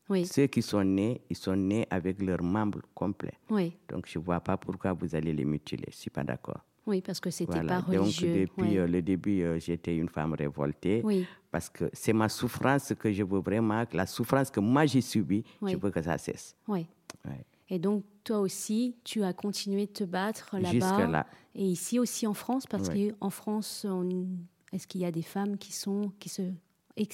[0.08, 3.38] Oui, Ceux qui sont nés, ils sont nés avec leurs membres complets.
[3.48, 5.84] oui, Donc je ne vois pas pourquoi vous allez les mutiler.
[5.88, 6.60] Je ne suis pas d'accord.
[6.84, 7.80] oui, parce que c'était Voilà.
[7.80, 8.40] pas Donc religieux.
[8.46, 8.78] depuis ouais.
[8.78, 11.00] euh, le début, j'étais une femme révoltée.
[11.04, 11.24] Oui.
[11.52, 15.44] Parce que c'est ma souffrance que je veux vraiment, la souffrance que moi j'ai subie,
[15.64, 16.56] je veux que ça cesse.
[16.66, 16.86] Oui.
[17.24, 17.44] Ouais.
[17.72, 20.68] Et donc, toi aussi, tu as continué de te battre là-bas.
[20.70, 21.26] Jusque-là.
[21.54, 23.12] Et ici aussi en France, parce Oui.
[23.18, 24.26] qu'en France, on-
[24.74, 26.42] est-ce qu'il y a des femmes qui, sont, qui se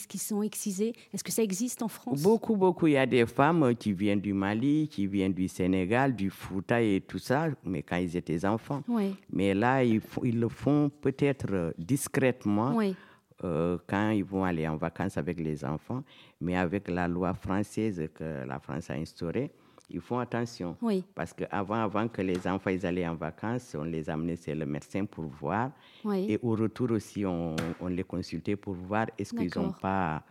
[0.09, 0.93] qui sont excisées?
[1.15, 2.21] Est-ce que ça existe en France?
[2.21, 2.89] Beaucoup, beaucoup.
[2.89, 6.83] Il y a des femmes qui viennent du Mali, qui viennent du Sénégal, du Fouta
[6.83, 8.83] et tout ça, mais quand ils étaient enfants.
[8.89, 9.15] Oui.
[9.33, 12.75] Mais là, ils, ils le font peut-être discrètement.
[12.75, 12.97] Oui.
[13.45, 16.03] Euh, quand ils vont aller en vacances avec les enfants,
[16.41, 19.53] mais avec la loi française que la France a instaurée,
[19.91, 20.77] ils font attention.
[20.83, 21.03] Oui.
[21.15, 24.67] Parce qu'avant avant que les enfants ils allaient en vacances, on les amenait chez le
[24.67, 25.71] médecin pour voir.
[26.05, 26.27] Oui.
[26.29, 30.23] Et au retour aussi, on, on les consultait pour voir est-ce qu'ils n'ont pas.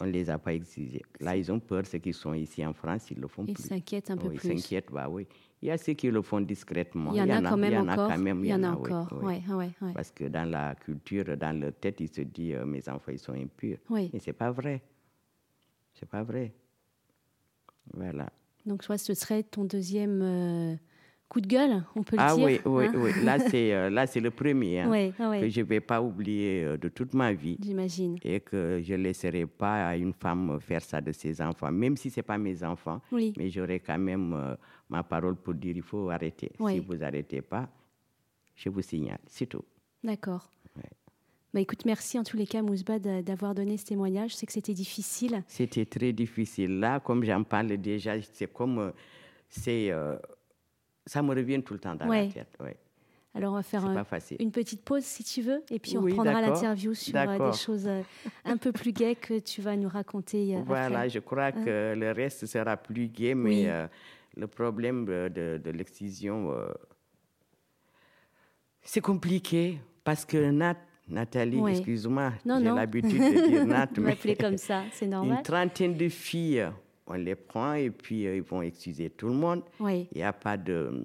[0.00, 1.02] On ne les a pas exigés.
[1.20, 3.62] Là, ils ont peur, ceux qui sont ici en France, ils le font Ils plus.
[3.64, 4.58] s'inquiètent un peu Oui, ils plus.
[4.58, 5.26] s'inquiètent, bah oui.
[5.60, 7.12] Il y a ceux qui le font discrètement.
[7.12, 8.10] Il y en a quand même il y en encore.
[8.16, 9.20] Il y en a oui, encore.
[9.22, 9.42] oui.
[9.80, 9.92] Ouais.
[9.94, 13.18] Parce que dans la culture, dans leur tête, ils se disent euh, mes enfants, ils
[13.18, 13.76] sont impurs.
[13.90, 14.10] Oui.
[14.12, 14.82] Mais c'est pas vrai.
[15.94, 16.52] C'est pas vrai.
[17.94, 18.28] Voilà.
[18.66, 20.74] Donc, soit ce serait ton deuxième euh,
[21.28, 22.44] coup de gueule, on peut le Ah dire.
[22.44, 23.10] oui, oui, hein oui.
[23.24, 26.64] Là, c'est euh, là, c'est le premier hein, ah que je ne vais pas oublier
[26.64, 28.18] euh, de toute ma vie J'imagine.
[28.22, 31.96] et que je ne laisserai pas à une femme faire ça de ses enfants, même
[31.96, 33.00] si ce n'est pas mes enfants.
[33.10, 33.32] Oui.
[33.36, 34.56] Mais j'aurai quand même
[34.88, 36.52] ma parole pour dire il faut arrêter.
[36.68, 37.68] Si vous n'arrêtez pas,
[38.54, 39.18] je vous signale.
[39.26, 39.64] C'est tout.
[40.04, 40.48] D'accord.
[41.54, 44.30] Bah, écoute, merci en tous les cas, Mousba, d'a- d'avoir donné ce témoignage.
[44.30, 45.42] Je sais que c'était difficile.
[45.48, 46.78] C'était très difficile.
[46.78, 48.78] Là, comme j'en parle déjà, c'est comme.
[48.78, 48.90] euh,
[49.50, 50.16] c'est, euh,
[51.04, 52.28] ça me revient tout le temps dans Ouais.
[52.28, 52.56] la tête.
[52.58, 52.76] Ouais.
[53.34, 54.38] Alors, on va faire un- facile.
[54.40, 57.56] une petite pause si tu veux, et puis on Oui, reprendra l'interview sur euh, des
[57.56, 58.02] choses euh,
[58.46, 60.56] un peu plus gaies que tu vas nous raconter.
[60.56, 61.10] euh, Voilà, après.
[61.10, 63.66] je crois que le reste sera plus gai, mais Oui.
[63.68, 63.86] euh,
[64.36, 66.66] le problème de, de- de l'excision, euh,
[68.82, 70.76] c'est compliqué parce que Nat,
[71.12, 75.38] Nathalie, excuse-moi, j'ai l'habitude de dire Nat, mais comme ça, c'est normal.
[75.38, 76.66] une trentaine de filles,
[77.06, 79.62] on les prend et puis euh, ils vont excuser tout le monde.
[79.78, 80.08] Oui.
[80.12, 81.04] Il n'y a pas de,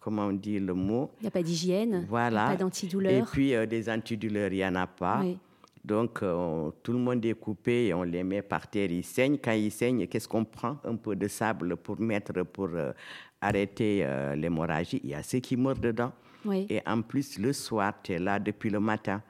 [0.00, 1.10] comment on dit le mot?
[1.20, 2.46] Il n'y a pas d'hygiène, Voilà.
[2.48, 3.28] pas Et d'antidouleur.
[3.32, 5.20] puis euh, des antidouleurs, il n'y en a pas.
[5.22, 5.38] Oui.
[5.84, 9.38] Donc euh, tout le monde est coupé et on les met par terre, ils saignent.
[9.42, 10.76] Quand ils saignent, qu'est-ce qu'on prend?
[10.84, 12.92] Un peu de sable pour mettre, pour euh,
[13.40, 15.00] arrêter euh, l'hémorragie.
[15.02, 16.12] Il y a ceux qui meurent dedans.
[16.44, 16.66] Oui.
[16.68, 19.22] Et en plus, le soir, tu es là depuis le matin.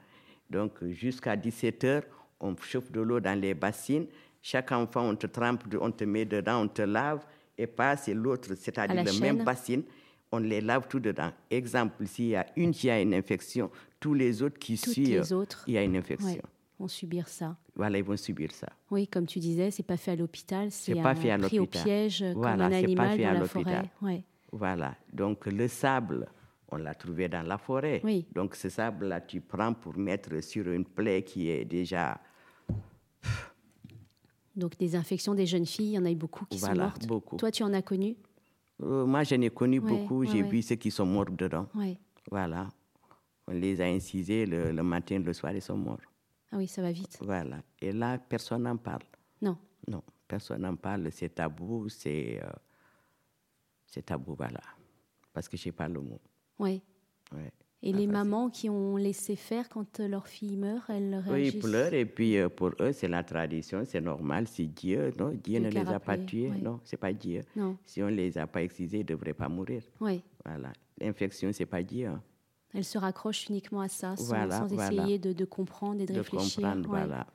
[0.49, 2.03] Donc jusqu'à 17 heures,
[2.39, 4.05] on chauffe de l'eau dans les bassines.
[4.41, 7.25] Chaque enfant, on te trempe, on te met dedans, on te lave
[7.57, 8.07] et passe.
[8.07, 9.83] Et l'autre, c'est-à-dire la même bassine,
[10.31, 11.31] on les lave tout dedans.
[11.49, 15.21] Exemple, s'il y a une qui a une infection, tous les autres qui Toutes suivent,
[15.21, 16.41] les autres il y a une ouais, infection.
[16.77, 17.55] vont subir ça.
[17.75, 18.67] Voilà, ils vont subir ça.
[18.91, 21.65] Oui, comme tu disais, c'est pas fait à l'hôpital, c'est pas fait à pris au
[21.65, 23.91] piège Voilà, comme un c'est pas animal fait dans à la forêt.
[24.01, 24.23] Ouais.
[24.51, 24.95] Voilà.
[25.11, 26.27] Donc le sable,
[26.73, 28.01] on l'a trouvé dans la forêt.
[28.03, 28.25] Oui.
[28.33, 32.19] Donc ce sable-là, tu prends pour mettre sur une plaie qui est déjà...
[34.55, 36.81] Donc des infections des jeunes filles, il y en a eu beaucoup qui Voilà, sont
[36.81, 37.07] mortes.
[37.07, 37.37] beaucoup.
[37.37, 38.15] Toi, tu en as connu?
[38.81, 40.19] Euh, moi, j'en ai connu Ouais, beaucoup.
[40.19, 40.49] ouais, J'ai ouais.
[40.49, 41.67] vu ceux qui sont morts dedans.
[42.29, 42.69] Voilà.
[43.47, 45.99] On les a incisés le, le matin, le soir, ils sont morts.
[46.51, 47.17] Ah oui, ça va vite.
[47.21, 47.57] Voilà.
[47.81, 49.01] Et là, personne n'en parle.
[49.41, 49.57] Non.
[49.87, 51.11] Non, personne n'en parle.
[51.11, 51.89] C'est tabou.
[51.89, 52.47] C'est euh,
[53.87, 54.61] c'est tabou, voilà.
[55.33, 56.21] Parce que je sais pas le mot.
[56.59, 56.81] Oui.
[57.33, 57.51] Ouais.
[57.85, 61.53] Et les mamans qui ont laissé faire quand euh, leur fille meurt, elles Oui, réagissent
[61.55, 64.47] ils pleurent et puis euh, pour eux, c'est la tradition, c'est normal.
[64.47, 66.61] C'est Dieu, non Dieu ne les a pas tués, ouais.
[66.61, 67.41] non, c'est pas Dieu.
[67.57, 67.77] Non.
[67.83, 69.83] Si on les a pas excisés, ils ne devraient pas mourir.
[69.99, 70.21] Oui.
[70.45, 70.71] Voilà.
[71.01, 72.07] L'infection, c'est pas Dieu.
[72.07, 72.21] hein.
[72.73, 74.93] Elles se raccrochent uniquement à ça, sans, Voilà, sans voilà.
[75.03, 76.61] essayer de, de comprendre et de, De réfléchir.
[76.61, 76.99] comprendre, Ouais.
[77.05, 77.27] voilà.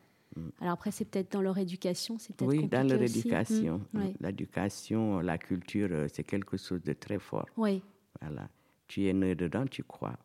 [0.60, 3.18] Alors après, c'est peut-être dans leur éducation, c'est peut-être Oui, dans leur aussi.
[3.18, 3.82] éducation.
[3.92, 4.00] Mm.
[4.20, 7.46] L'éducation, la culture, euh, c'est quelque chose de très fort.
[7.56, 7.82] Oui,
[8.20, 8.48] Voilà.
[8.88, 10.16] Tu es né dedans, tu crois.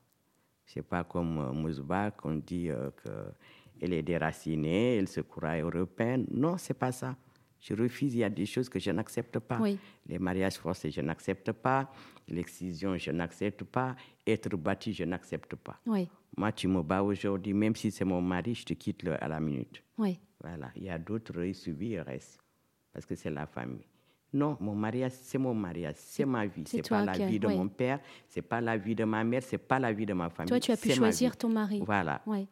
[0.65, 2.89] C'est pas comme euh, Mouzba qu'on dit euh,
[3.79, 6.25] qu'elle est déracinée, elle se croit européenne.
[6.31, 7.15] Non, c'est pas ça.
[7.59, 9.59] Je refuse, il y a des choses que je n'accepte pas.
[9.59, 9.77] Oui.
[10.07, 11.91] Les mariages forcés, je n'accepte pas.
[12.27, 13.95] L'excision, je n'accepte pas.
[14.25, 15.79] Être battu, je n'accepte pas.
[15.85, 19.21] oui, Moi, tu me bats aujourd'hui, même si c'est mon mari, je te quitte le-
[19.23, 19.83] à la minute.
[19.97, 20.19] oui.
[20.41, 20.71] Voilà.
[20.75, 22.37] Il y a d'autres, ils subissent, ils restent.
[22.91, 23.85] Parce que c'est la famille.
[24.33, 26.63] Non, mon mariage, c'est mon mariage, c'est ma vie.
[26.65, 27.55] c'est pas la vie de ouais.
[27.55, 30.29] mon père, c'est pas la vie de ma mère, c'est pas la vie de ma
[30.29, 30.49] famille.
[30.49, 31.81] Toi, tu as pu choisir ton mari.
[31.85, 32.21] Voilà.
[32.25, 32.47] Oui.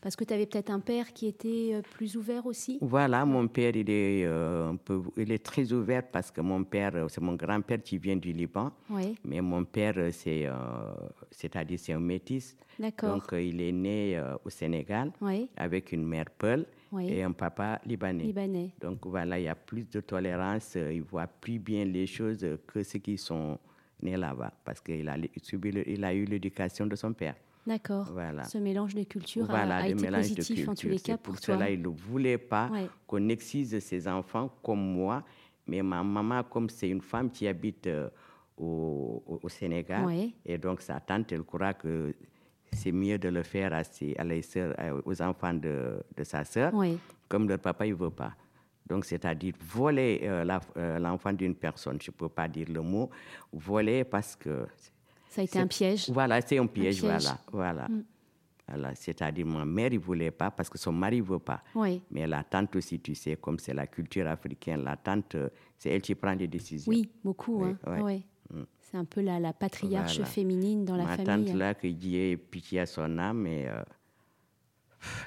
[0.00, 2.78] Parce que tu avais peut-être un père qui était euh, plus ouvert aussi.
[2.80, 6.62] Voilà, mon père, il est, euh, un peu, il est très ouvert parce que mon
[6.62, 8.70] père, euh, c'est mon grand-père qui vient du Liban.
[8.90, 10.52] Oui, Mais mon père, c'est, euh,
[11.32, 12.56] c'est-à-dire c'est un métis.
[12.78, 13.14] d'accord.
[13.14, 17.08] Donc, il est né euh, au Sénégal Oui, avec une mère Peul Oui.
[17.10, 18.24] et un papa libanais.
[18.24, 18.72] libanais.
[18.80, 22.46] Donc voilà, il y a plus de tolérance, euh, ils voient plus bien les choses
[22.66, 23.58] que ceux qui sont
[24.02, 27.34] nés là-bas, parce qu'il a, subi le- il a eu l'éducation de son père.
[27.66, 28.08] D'accord.
[28.12, 28.44] Voilà.
[28.44, 31.16] Ce mélange de culture a- voilà, a, des été positif de en tous les cas
[31.18, 31.54] pour, pour, toi.
[31.56, 32.86] cela il ne voulait pas Ouais.
[33.06, 35.22] qu'on excise ses enfants comme moi.
[35.66, 38.08] Mais ma maman, comme c'est une femme qui habite euh,
[38.56, 40.30] au, au- au Sénégal, Ouais.
[40.46, 42.14] et donc sa tante, elle croit que
[42.72, 44.42] c'est mieux de le faire à, ses, à les
[45.04, 46.72] aux enfants de, de sa sœur,
[47.28, 48.34] comme leur papa, ne veut pas.
[48.88, 53.10] Donc, c'est-à-dire voler euh, l'enfant d'une personne, je ne peux pas dire le mot,
[53.52, 54.66] voler parce que...
[55.28, 56.08] Ça a été un piège.
[56.08, 57.38] Voilà, c'est un piège, voilà.
[57.52, 57.86] voilà.
[57.86, 58.04] Mm.
[58.66, 61.62] voilà c'est-à-dire, ma mère, ne voulait pas parce que son mari ne veut pas.
[61.74, 62.00] Oui.
[62.10, 65.36] Mais la tante aussi, tu sais, comme c'est la culture africaine, la tante,
[65.76, 66.90] c'est elle qui prend des décisions.
[66.90, 67.62] Oui, beaucoup.
[67.64, 68.20] Oui, hein.
[68.80, 71.26] C'est un peu la, la patriarche féminine dans la famille.
[71.26, 73.68] Ma tante, là, qui dit pitié à son âme, et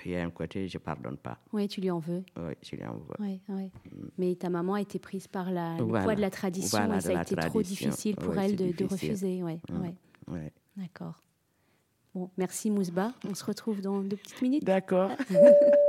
[0.05, 1.37] il y a un côté, je ne pardonne pas.
[1.53, 2.23] Oui, tu lui en veux.
[2.37, 3.15] Oui, je lui en veux.
[3.19, 3.65] Oui, oui.
[3.65, 4.07] Mm.
[4.17, 7.19] Mais ta maman a été prise par la, le poids de la tradition et ça
[7.19, 9.43] a été trop difficile pour elle de, de, refuser.
[9.43, 10.33] Ouais, mm.
[10.33, 10.53] ouais.
[10.77, 11.21] D'accord.
[12.13, 13.13] Bon, merci Mousba.
[13.29, 14.63] On se retrouve dans deux petites minutes.
[14.63, 15.11] D'accord.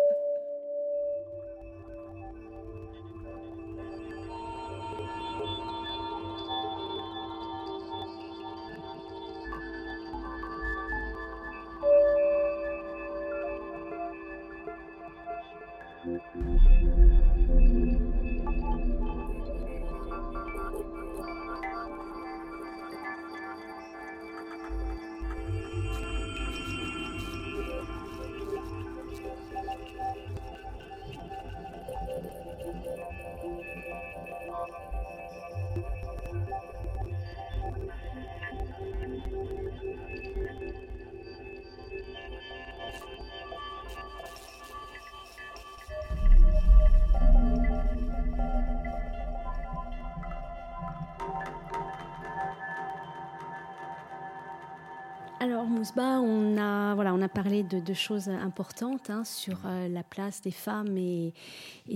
[55.43, 60.05] Alors Mousba, on a, voilà, on a parlé de, choses importantes hein, sur euh, la
[60.05, 61.35] place des femmes et,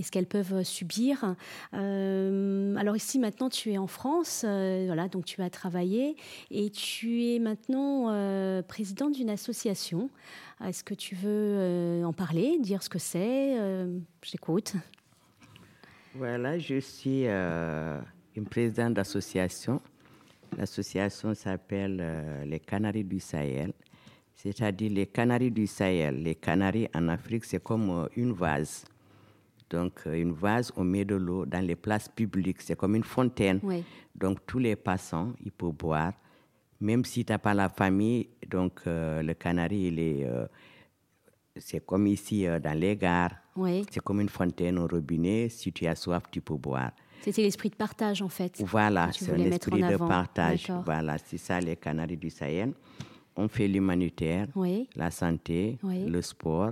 [0.03, 1.33] ce qu'elles peuvent subir.
[1.73, 6.17] Euh, alors ici maintenant tu es en France, euh, voilà, donc tu as travaillé
[6.51, 8.11] et tu es maintenant
[8.67, 10.09] présidente d'une association.
[10.61, 13.55] Est-ce que tu veux en parler, dire ce que c'est?
[14.23, 14.73] J'écoute.
[16.15, 17.27] Voilà, je suis
[18.37, 19.81] une présidente d'association
[20.55, 23.73] L'association s'appelle euh, les Canaries du Sahel,
[24.35, 26.23] c'est-à-dire les Canaries du Sahel.
[26.23, 28.85] Les Canaries en Afrique, c'est comme euh, une vase.
[29.69, 33.03] Donc, euh, une vase, on met de l'eau dans les places publiques, c'est comme une
[33.03, 33.59] fontaine.
[34.15, 36.13] Donc, tous les passants, ils peuvent boire.
[36.79, 40.29] Même si tu n'as pas la famille, donc le canari, il est,
[41.57, 43.35] c'est comme ici dans les gares.
[43.89, 45.49] C'est comme une fontaine au robinet.
[45.49, 46.91] Si tu as soif, tu peux boire.
[47.21, 48.61] C'était l'esprit de partage, en fait.
[48.65, 50.71] Voilà, c'est un esprit de partage.
[50.85, 52.73] Voilà, c'est ça, les Canaries du Sahel.
[53.39, 54.47] On fait l'humanitaire,
[54.95, 56.71] la santé, le sport.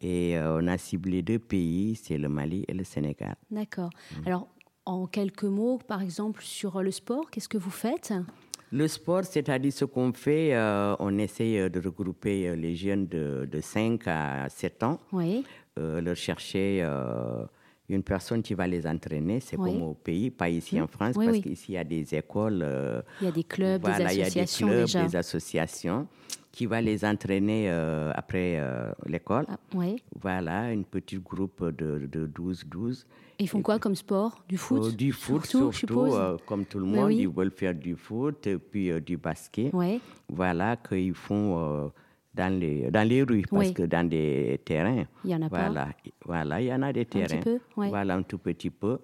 [0.00, 3.36] Et euh, on a ciblé deux pays, c'est le Mali et le Sénégal.
[3.50, 3.90] D'accord.
[4.16, 4.26] Mm.
[4.26, 4.48] Alors,
[4.86, 8.12] en quelques mots, par exemple, sur le sport, qu'est-ce que vous faites?
[8.72, 13.60] Le sport, c'est-à-dire ce qu'on fait, euh, on essaye de regrouper les jeunes de, de
[13.60, 15.44] 5 à 7 ans, oui.
[15.78, 16.82] euh, leur chercher
[17.90, 21.38] une personne qui va les entraîner, c'est comme au pays, pas ici en France, parce
[21.38, 22.60] qu'ici il y a des écoles.
[22.62, 24.66] Euh, il y a des clubs, des associations.
[24.68, 26.06] Il y a des clubs, des associations
[26.52, 29.46] qui va les entraîner euh, après euh, l'école.
[29.48, 29.56] Ah,
[30.20, 33.04] voilà, un petit groupe de, de 12-12.
[33.38, 34.42] Ils font quoi comme sport?
[34.48, 34.96] Du foot?
[34.96, 36.12] Du foot, surtout,
[36.46, 37.12] comme tout le monde.
[37.12, 39.72] Ils veulent faire du foot, et puis du basket.
[40.28, 41.90] Voilà, qu'ils font
[42.40, 45.86] dans les, dans les rues, parce que dans des terrains, il y en a voilà,
[45.86, 46.10] pas.
[46.24, 47.36] Voilà, il y en a des terrains.
[47.36, 48.98] Un petit peu, Voilà, un tout petit peu.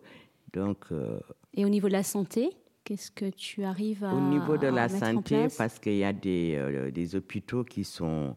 [0.53, 1.21] Donc, euh,
[1.55, 2.51] Et au niveau de la santé,
[2.83, 6.55] qu'est-ce que tu arrives à Au niveau de la santé, parce qu'il y a des,
[6.57, 8.35] euh, des hôpitaux qui sont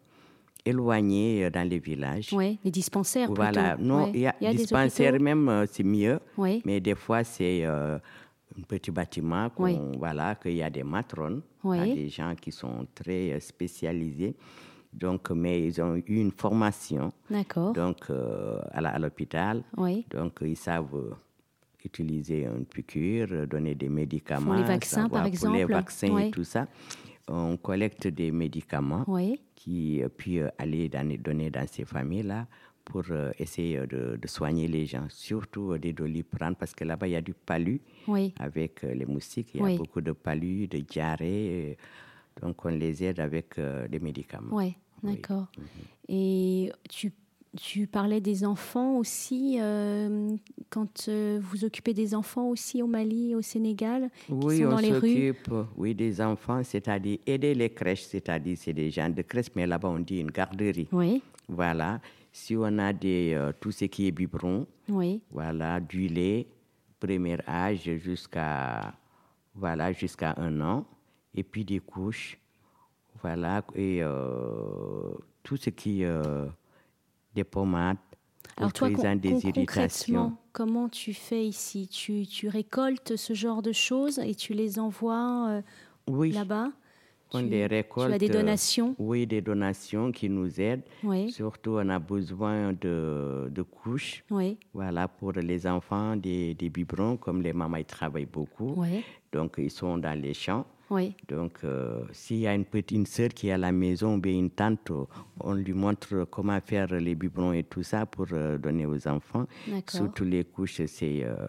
[0.66, 2.34] éloignés euh, dans les villages.
[2.34, 6.20] Oui, des dispensaires Voilà, non, il y a, des dispensaires même, c'est mieux,
[6.66, 8.02] mais des fois c'est un
[8.68, 9.50] petit bâtiment,
[9.98, 14.36] voilà, qu'il y a des matrones, des gens qui sont très spécialisés.
[14.92, 17.12] Donc, mais ils ont eu une formation.
[17.74, 19.64] Donc, euh, à l'hôpital.
[20.10, 21.14] Donc, ils savent euh,
[21.86, 24.48] utiliser une piqûre, donner des médicaments.
[24.48, 25.58] Pour les vaccins, par exemple.
[25.58, 26.68] Pour les vaccins et tout ça.
[27.28, 29.06] On collecte des médicaments
[29.54, 32.48] qui euh, puis aller donner dans ces familles-là
[32.84, 33.04] pour
[33.38, 37.36] essayer de, soigner les gens, surtout des doliprane, parce que là-bas, il y a du
[37.36, 37.80] palu
[38.40, 39.52] avec les moustiques.
[39.54, 41.78] Il y a beaucoup de palu, de diarrhée.
[42.42, 44.56] Donc, on les aide avec euh, des médicaments.
[44.56, 45.48] Ouais, d'accord.
[45.58, 45.66] Mhm.
[46.10, 47.12] Et tu,
[47.58, 50.36] tu, parlais des enfants aussi, euh,
[50.70, 54.72] quand euh, vous occupez des enfants aussi au Mali, au Sénégal, oui, qui sont on
[54.72, 55.34] dans les rues
[55.78, 59.90] Oui, des enfants, c'est-à-dire aider les crèches, c'est-à-dire c'est des gens de crèche, mais là-bas
[59.90, 60.88] on dit une garderie.
[60.92, 61.22] Oui.
[61.48, 62.00] Voilà.
[62.32, 65.22] Si on a des, tout ce qui est biberon, oui.
[65.32, 66.48] voilà, du lait,
[67.00, 68.94] premier âge jusqu'à
[69.56, 70.86] voilà, jusqu'à un an
[71.34, 72.40] et puis des couches.
[73.22, 74.02] Voilà, et
[75.44, 76.04] tout ce qui
[77.36, 77.98] des pommades.
[78.56, 81.88] Alors toi, des concrètement, comment tu fais ici?
[81.88, 85.62] Tu, tu, récoltes ce genre de choses et tu les envoies
[86.08, 86.32] oui.
[86.32, 86.72] là-bas?
[87.34, 88.10] On les récolte.
[88.10, 88.96] Tu as des donations?
[88.98, 90.84] Oui, des donations qui nous aident.
[91.30, 94.24] Surtout, on a besoin de, de couches.
[94.32, 94.58] Oui.
[94.74, 98.74] Voilà, pour les enfants, des, des biberons, comme les mamans, ils travaillent beaucoup.
[98.78, 99.04] Oui.
[99.32, 100.66] Donc, ils sont dans les champs.
[100.90, 101.16] Oui.
[101.28, 104.50] Donc, euh, s'il y a une petite sœur qui est à la maison, bien une
[104.50, 104.92] tante,
[105.40, 109.46] on lui montre comment faire les biberons et tout ça pour euh, donner aux enfants.
[109.88, 111.48] Surtout les couches, c'est euh,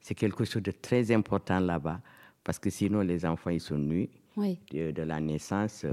[0.00, 2.00] c'est quelque chose de très important là-bas.
[2.44, 5.86] Parce que sinon, les enfants, ils sont nus de, la naissance.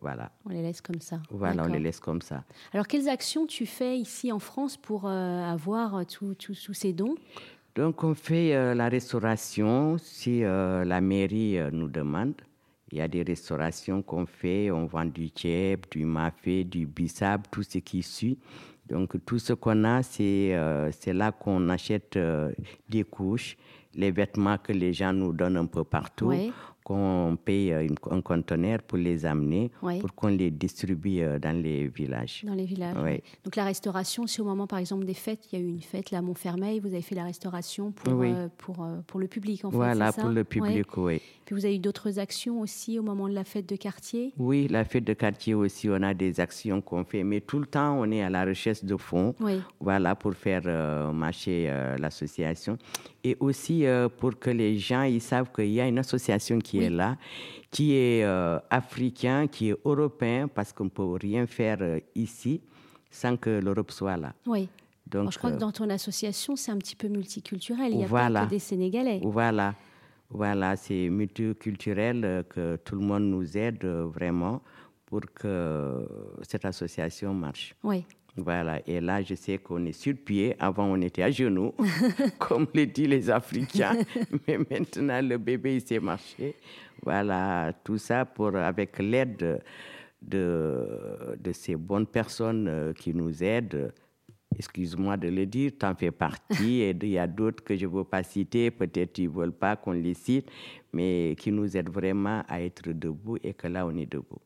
[0.00, 0.30] Voilà.
[0.46, 1.20] On les laisse comme ça.
[1.28, 2.44] Voilà, on les laisse comme ça.
[2.72, 7.16] Alors, quelles actions tu fais ici en France pour avoir tous ces dons?
[7.78, 12.34] Donc, on fait la restauration si la mairie nous demande.
[12.90, 17.48] Il y a des restaurations qu'on fait, on vend du tchèp, du mafé, du bissap,
[17.52, 18.36] tout ce qui suit.
[18.88, 20.56] Donc tout ce qu'on a, c'est
[21.06, 22.18] là qu'on achète
[22.88, 23.56] des couches,
[23.94, 26.32] les vêtements que les gens nous donnent un peu partout
[26.88, 29.70] qu'on paye euh, un conteneur pour les amener,
[30.00, 32.44] pour qu'on les distribue euh, dans les villages.
[32.46, 32.96] Dans les villages.
[33.04, 33.22] Oui.
[33.44, 35.82] Donc la restauration, si au moment par exemple des fêtes, il y a eu une
[35.82, 39.66] fête là à Montfermeil, vous avez fait la restauration pour, euh, pour, pour le public
[39.66, 39.76] en fait.
[39.76, 41.20] Voilà, pour le public, oui.
[41.48, 44.34] Puis vous avez eu d'autres actions aussi au moment de la fête de quartier?
[44.36, 47.64] Oui, la fête de quartier aussi, on a des actions qu'on fait, mais tout le
[47.64, 49.34] temps on est à la recherche de fonds.
[49.80, 50.62] Voilà, pour faire
[51.14, 52.76] marcher l'association.
[53.24, 53.86] Et aussi
[54.18, 57.16] pour que les gens ils savent qu'il y a une association qui est là,
[57.70, 62.60] qui est euh, africain, qui est européen, parce qu'on ne peut rien faire euh, ici
[63.10, 64.34] sans que l'Europe soit là.
[64.46, 64.68] Oui.
[65.06, 67.92] Donc, je crois que euh, dans ton association, c'est un petit peu multiculturel.
[67.92, 69.20] Il n'y a pas que des Sénégalais.
[69.22, 69.74] Voilà.
[70.30, 74.62] Voilà, c'est multiculturel, que tout le monde nous aide vraiment
[75.06, 76.06] pour que
[76.42, 77.74] cette association marche.
[77.82, 78.04] Oui.
[78.38, 80.54] Voilà, et là, je sais qu'on est sur pied.
[80.60, 81.74] Avant, on était à genoux,
[82.38, 83.96] comme le disent les Africains.
[84.46, 86.54] Mais maintenant, le bébé, il s'est marché.
[87.02, 89.60] Voilà, tout ça pour, avec l'aide
[90.22, 93.92] de, de ces bonnes personnes euh, qui nous aident.
[94.58, 96.80] Excuse-moi de le dire, tu en fais partie.
[96.82, 98.70] et il y a d'autres que je ne veux pas citer.
[98.70, 100.50] Peut-être ils ne veulent pas qu'on les cite,
[100.92, 104.40] mais qui nous aident vraiment à être debout et que là, on est debout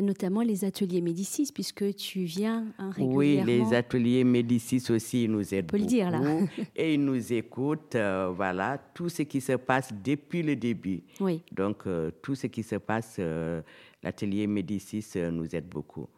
[0.00, 3.16] notamment les ateliers Médicis, puisque tu viens hein, régulièrement.
[3.16, 5.82] Oui, les ateliers Médicis aussi nous aident beaucoup.
[5.82, 6.20] le dire là.
[6.76, 11.02] et ils nous écoutent, euh, voilà, tout ce qui se passe depuis le début.
[11.20, 11.42] Oui.
[11.52, 13.62] Donc, euh, tout ce qui se passe, euh,
[14.02, 16.08] l'atelier Médicis nous aide beaucoup.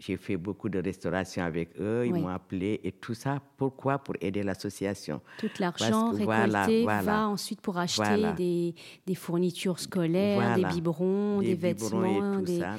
[0.00, 3.38] J'ai fait beaucoup de restauration avec eux, ils m'ont appelé et tout ça.
[3.58, 3.98] Pourquoi?
[3.98, 5.20] Pour aider l'association.
[5.38, 8.74] Tout l'argent récolté va ensuite pour acheter des,
[9.06, 12.38] des, fournitures scolaires, des biberons, des, vêtements.
[12.38, 12.78] Et tout ça.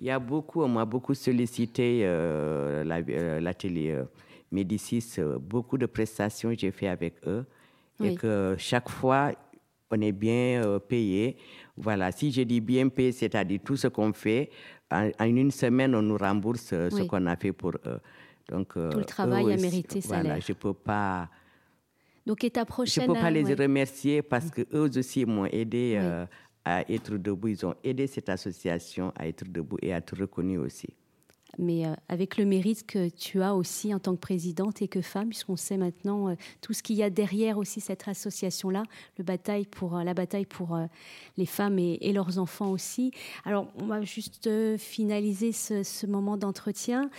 [0.00, 4.04] Il y a beaucoup, on m'a beaucoup sollicité euh, euh, l'atelier euh,
[4.50, 7.44] Médicis, beaucoup de prestations j'ai fait avec eux.
[8.02, 9.32] Et que chaque fois,
[9.90, 11.36] on est bien payé.
[11.80, 14.50] Voilà, si je dis bien payé, c'est-à-dire tout ce qu'on fait,
[14.90, 18.00] en, une semaine, on nous rembourse euh, ce qu'on a fait pour eux.
[18.48, 20.22] Donc, euh, Tout le travail a mérité salaire.
[20.22, 21.28] Voilà, je ne peux pas.
[22.26, 23.04] Donc, ta prochaine.
[23.04, 26.26] Je peux pas les remercier parce que eux aussi m'ont aidé euh,
[26.64, 27.48] à être debout.
[27.48, 30.88] Ils ont aidé cette association à être debout et à être reconnue aussi
[31.56, 35.00] mais euh, avec le mérite que tu as aussi en tant que présidente et que
[35.00, 38.82] femme, puisqu'on sait maintenant euh, tout ce qu'il y a derrière aussi cette association-là,
[39.16, 40.78] le bataille pour, euh, la bataille pour
[41.36, 43.12] les femmes et, leurs enfants aussi.
[43.44, 47.10] Alors, on va juste finaliser ce, moment d'entretien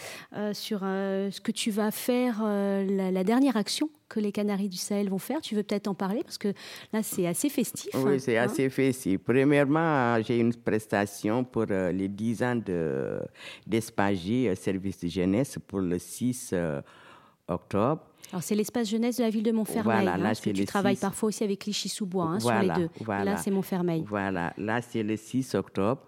[0.53, 5.19] sur ce que tu vas faire, la dernière action que les Canaries du Sahel vont
[5.19, 5.39] faire.
[5.39, 6.49] Tu veux peut-être en parler parce que
[6.91, 7.91] là, c'est assez festif.
[7.93, 8.45] Oui, c'est hein.
[8.45, 9.19] assez festif.
[9.23, 12.61] Premièrement, j'ai une prestation pour euh, les 10 ans
[13.65, 16.81] d'Espagie, euh, service de jeunesse, pour le 6 euh,
[17.47, 18.01] octobre.
[18.31, 19.83] Alors, c'est l'espace jeunesse de la ville de Montfermeil.
[19.83, 22.89] Voilà, hein, là, c'est Tu travailles parfois aussi avec Clichy-sous-Bois hein, sur les deux.
[23.07, 24.03] là, c'est Montfermeil.
[24.07, 26.01] Voilà, là, c'est le 6 octobre.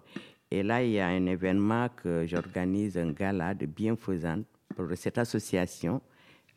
[0.50, 4.44] Et là, il y a un événement que j'organise, un gala de bienfaisance
[4.76, 6.00] pour cette association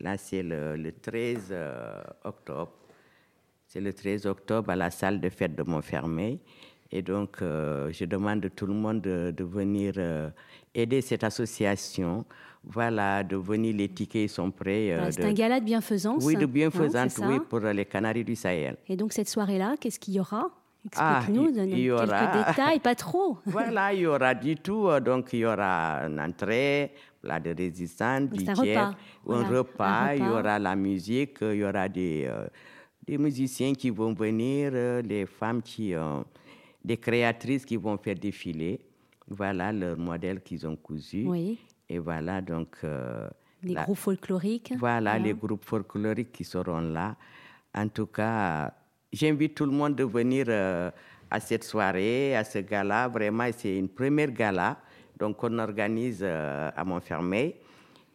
[0.05, 2.73] Là, c'est le, 13 euh, octobre.
[3.65, 6.39] C'est le 13 octobre à la salle de fête de Montfermeil.
[6.91, 10.29] Et donc, euh, je demande à tout le monde de, venir euh,
[10.75, 12.23] aider cette association.
[12.63, 14.95] Voilà, de venir, les tickets sont prêts.
[15.09, 16.23] c'est un gala de bienfaisance.
[16.23, 18.77] Oui, de bienfaisance, oui, pour les Canaries du Sahel.
[18.87, 20.51] Et donc, cette soirée-là, qu'est-ce qu'il y aura?
[20.85, 22.05] Explique-nous, ah, il y aura...
[22.05, 23.39] quelques détails, pas trop.
[23.47, 24.87] voilà, il y aura du tout.
[24.99, 26.93] Donc, il y aura une entrée,
[27.25, 28.93] plat de résistance, du un repas.
[29.27, 32.47] un, repas, il y aura la musique, il y aura des, euh,
[33.07, 36.23] des musiciens qui vont venir, euh, des femmes qui, ont
[36.83, 38.79] des créatrices qui vont faire défiler.
[39.27, 41.25] Voilà le modèle qu'ils ont cousu.
[41.25, 41.57] Oui.
[41.89, 42.77] Et voilà donc.
[42.83, 43.27] Euh,
[43.63, 44.73] les groupes folkloriques.
[44.77, 47.15] Voilà, les groupes folkloriques qui seront là.
[47.73, 48.71] En tout cas,
[49.11, 50.91] j'invite tout le monde de venir euh,
[51.31, 53.07] à cette soirée, à ce gala.
[53.07, 54.77] Vraiment, c'est une première gala
[55.17, 57.55] donc on organise euh, à Montfermeil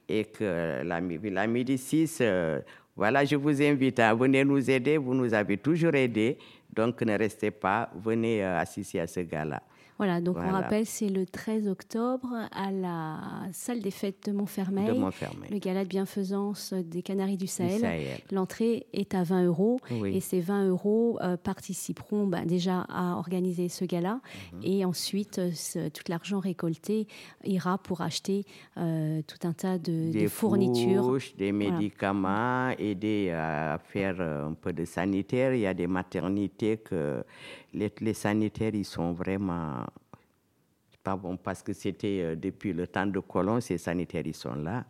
[0.08, 2.60] et que la, la Médicis, euh,
[2.96, 4.96] voilà, je vous invite à venir nous aider.
[4.96, 6.36] Vous nous avez toujours aidés,
[6.74, 9.62] donc ne restez pas, venez assister à ce gala.
[10.00, 13.18] Voilà, donc on rappelle, c'est le 13 octobre à la
[13.52, 15.50] salle des fêtes de Montfermeil, de Montfermeil.
[15.50, 17.82] le gala de bienfaisance des Canaries du Sahel.
[18.32, 23.68] L'entrée est à 20 euros et ces 20 euros euh, participeront ben, déjà à organiser
[23.68, 24.22] ce gala
[24.54, 24.60] mhm.
[24.62, 25.38] et ensuite
[25.92, 27.06] tout l'argent récolté
[27.44, 28.46] ira pour acheter
[28.78, 31.18] euh, tout un tas de, des fournitures.
[31.36, 35.52] des médicaments, aider à faire un peu de sanitaire.
[35.52, 37.22] Il y a des maternités que
[37.72, 39.86] les, les sanitaires, ils sont vraiment
[41.02, 44.54] pas bon parce que c'était euh, depuis le temps de colon, ces sanitaires, ils sont
[44.54, 44.84] là.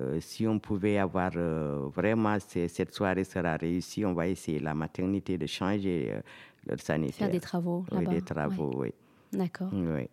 [0.00, 4.74] Euh, si on pouvait avoir euh, vraiment cette soirée sera réussie, on va essayer la
[4.74, 6.20] maternité de changer
[6.66, 7.26] le sanitaire.
[7.26, 8.10] Faire des travaux là-bas.
[8.10, 8.92] Oui, des travaux, oui.
[9.32, 9.68] D'accord.
[9.72, 10.08] Oui.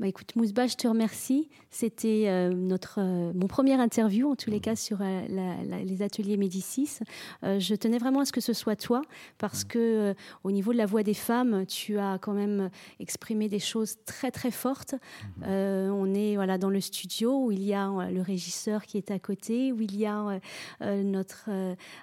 [0.00, 1.48] Bah, écoute, Mousba, je te remercie.
[1.70, 6.36] C'était euh, notre euh, mon première interview, en tous les cas, sur euh, les ateliers
[6.36, 6.98] Médicis.
[7.42, 9.02] je tenais vraiment à ce que ce soit toi,
[9.38, 13.60] parce que au niveau de la voix des femmes, tu as quand même exprimé des
[13.60, 14.96] choses très très fortes.
[15.38, 15.92] Mhm.
[15.92, 19.18] on est voilà dans le studio où il y a le régisseur qui est à
[19.18, 20.40] côté, où il y a
[20.80, 21.50] notre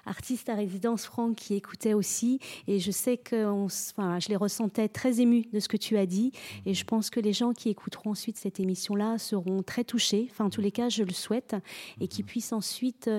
[0.06, 4.88] artiste à résidence Franck qui écoutait aussi, et je sais que enfin, je les ressentais
[4.88, 6.32] très émus de ce que tu as dit,
[6.64, 10.28] et je pense que les gens qui écoutent écouteront ensuite cette émission-là seront très touchés,
[10.30, 11.56] enfin en tous les cas je le souhaite,
[12.00, 12.28] et qui mhm.
[12.28, 13.10] puissent ensuite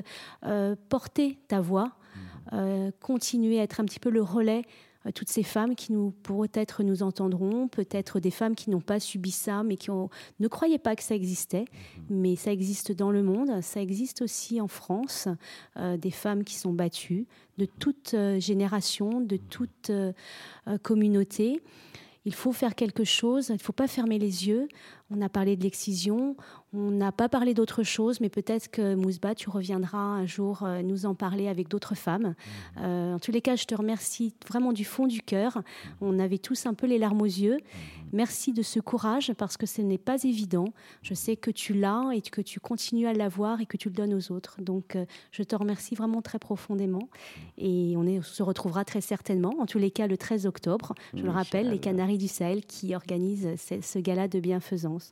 [0.46, 2.22] euh, porter ta voix, mhm.
[2.54, 4.64] euh, continuer à être un petit peu le relais
[5.06, 9.02] euh, toutes ces femmes qui nous peut-être nous entendront, peut-être des femmes qui n'ont pas
[9.02, 11.66] subi ça, mais qui ne croyaient pas que ça existait,
[11.98, 12.22] mhm.
[12.22, 15.28] mais ça existe dans le monde, ça existe aussi en France,
[15.76, 19.92] des femmes qui sont battues de toute génération, de toute
[20.84, 21.62] communauté.
[22.26, 24.68] Il faut faire quelque chose, il ne faut pas fermer les yeux.
[25.16, 26.36] On a parlé de l'excision,
[26.74, 30.82] on n'a pas parlé d'autre chose, mais peut-être que Mousba, tu reviendras un jour euh,
[30.82, 32.34] nous en parler avec d'autres femmes.
[32.80, 35.62] Euh, en tous les cas, je te remercie vraiment du fond du cœur.
[36.02, 37.60] On avait tous un peu les larmes aux yeux.
[38.12, 40.66] Merci de ce courage parce que ce n'est pas évident.
[41.04, 43.96] Je sais que tu l'as et que tu continues à l'avoir et que tu le
[43.96, 44.60] donnes aux autres.
[44.60, 47.10] Donc, euh, je te remercie vraiment très profondément.
[47.58, 50.94] Et on, se retrouvera très certainement, en tous les cas, le 13 octobre.
[51.14, 55.03] Je le rappelle, les Canaries du Sahel qui organisent ce, ce gala de bienfaisance.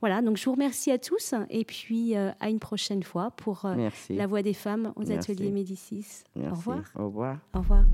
[0.00, 3.64] Voilà, donc je vous remercie à tous et puis euh, à une prochaine fois pour
[3.64, 6.24] euh, La Voix des femmes aux ateliers Médicis.
[6.36, 6.82] Au revoir.
[6.96, 7.38] Au revoir.
[7.54, 7.84] Au revoir.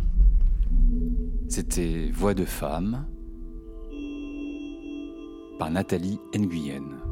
[1.49, 3.07] C'était Voix de femmes
[5.59, 7.04] par Nathalie Nguyen.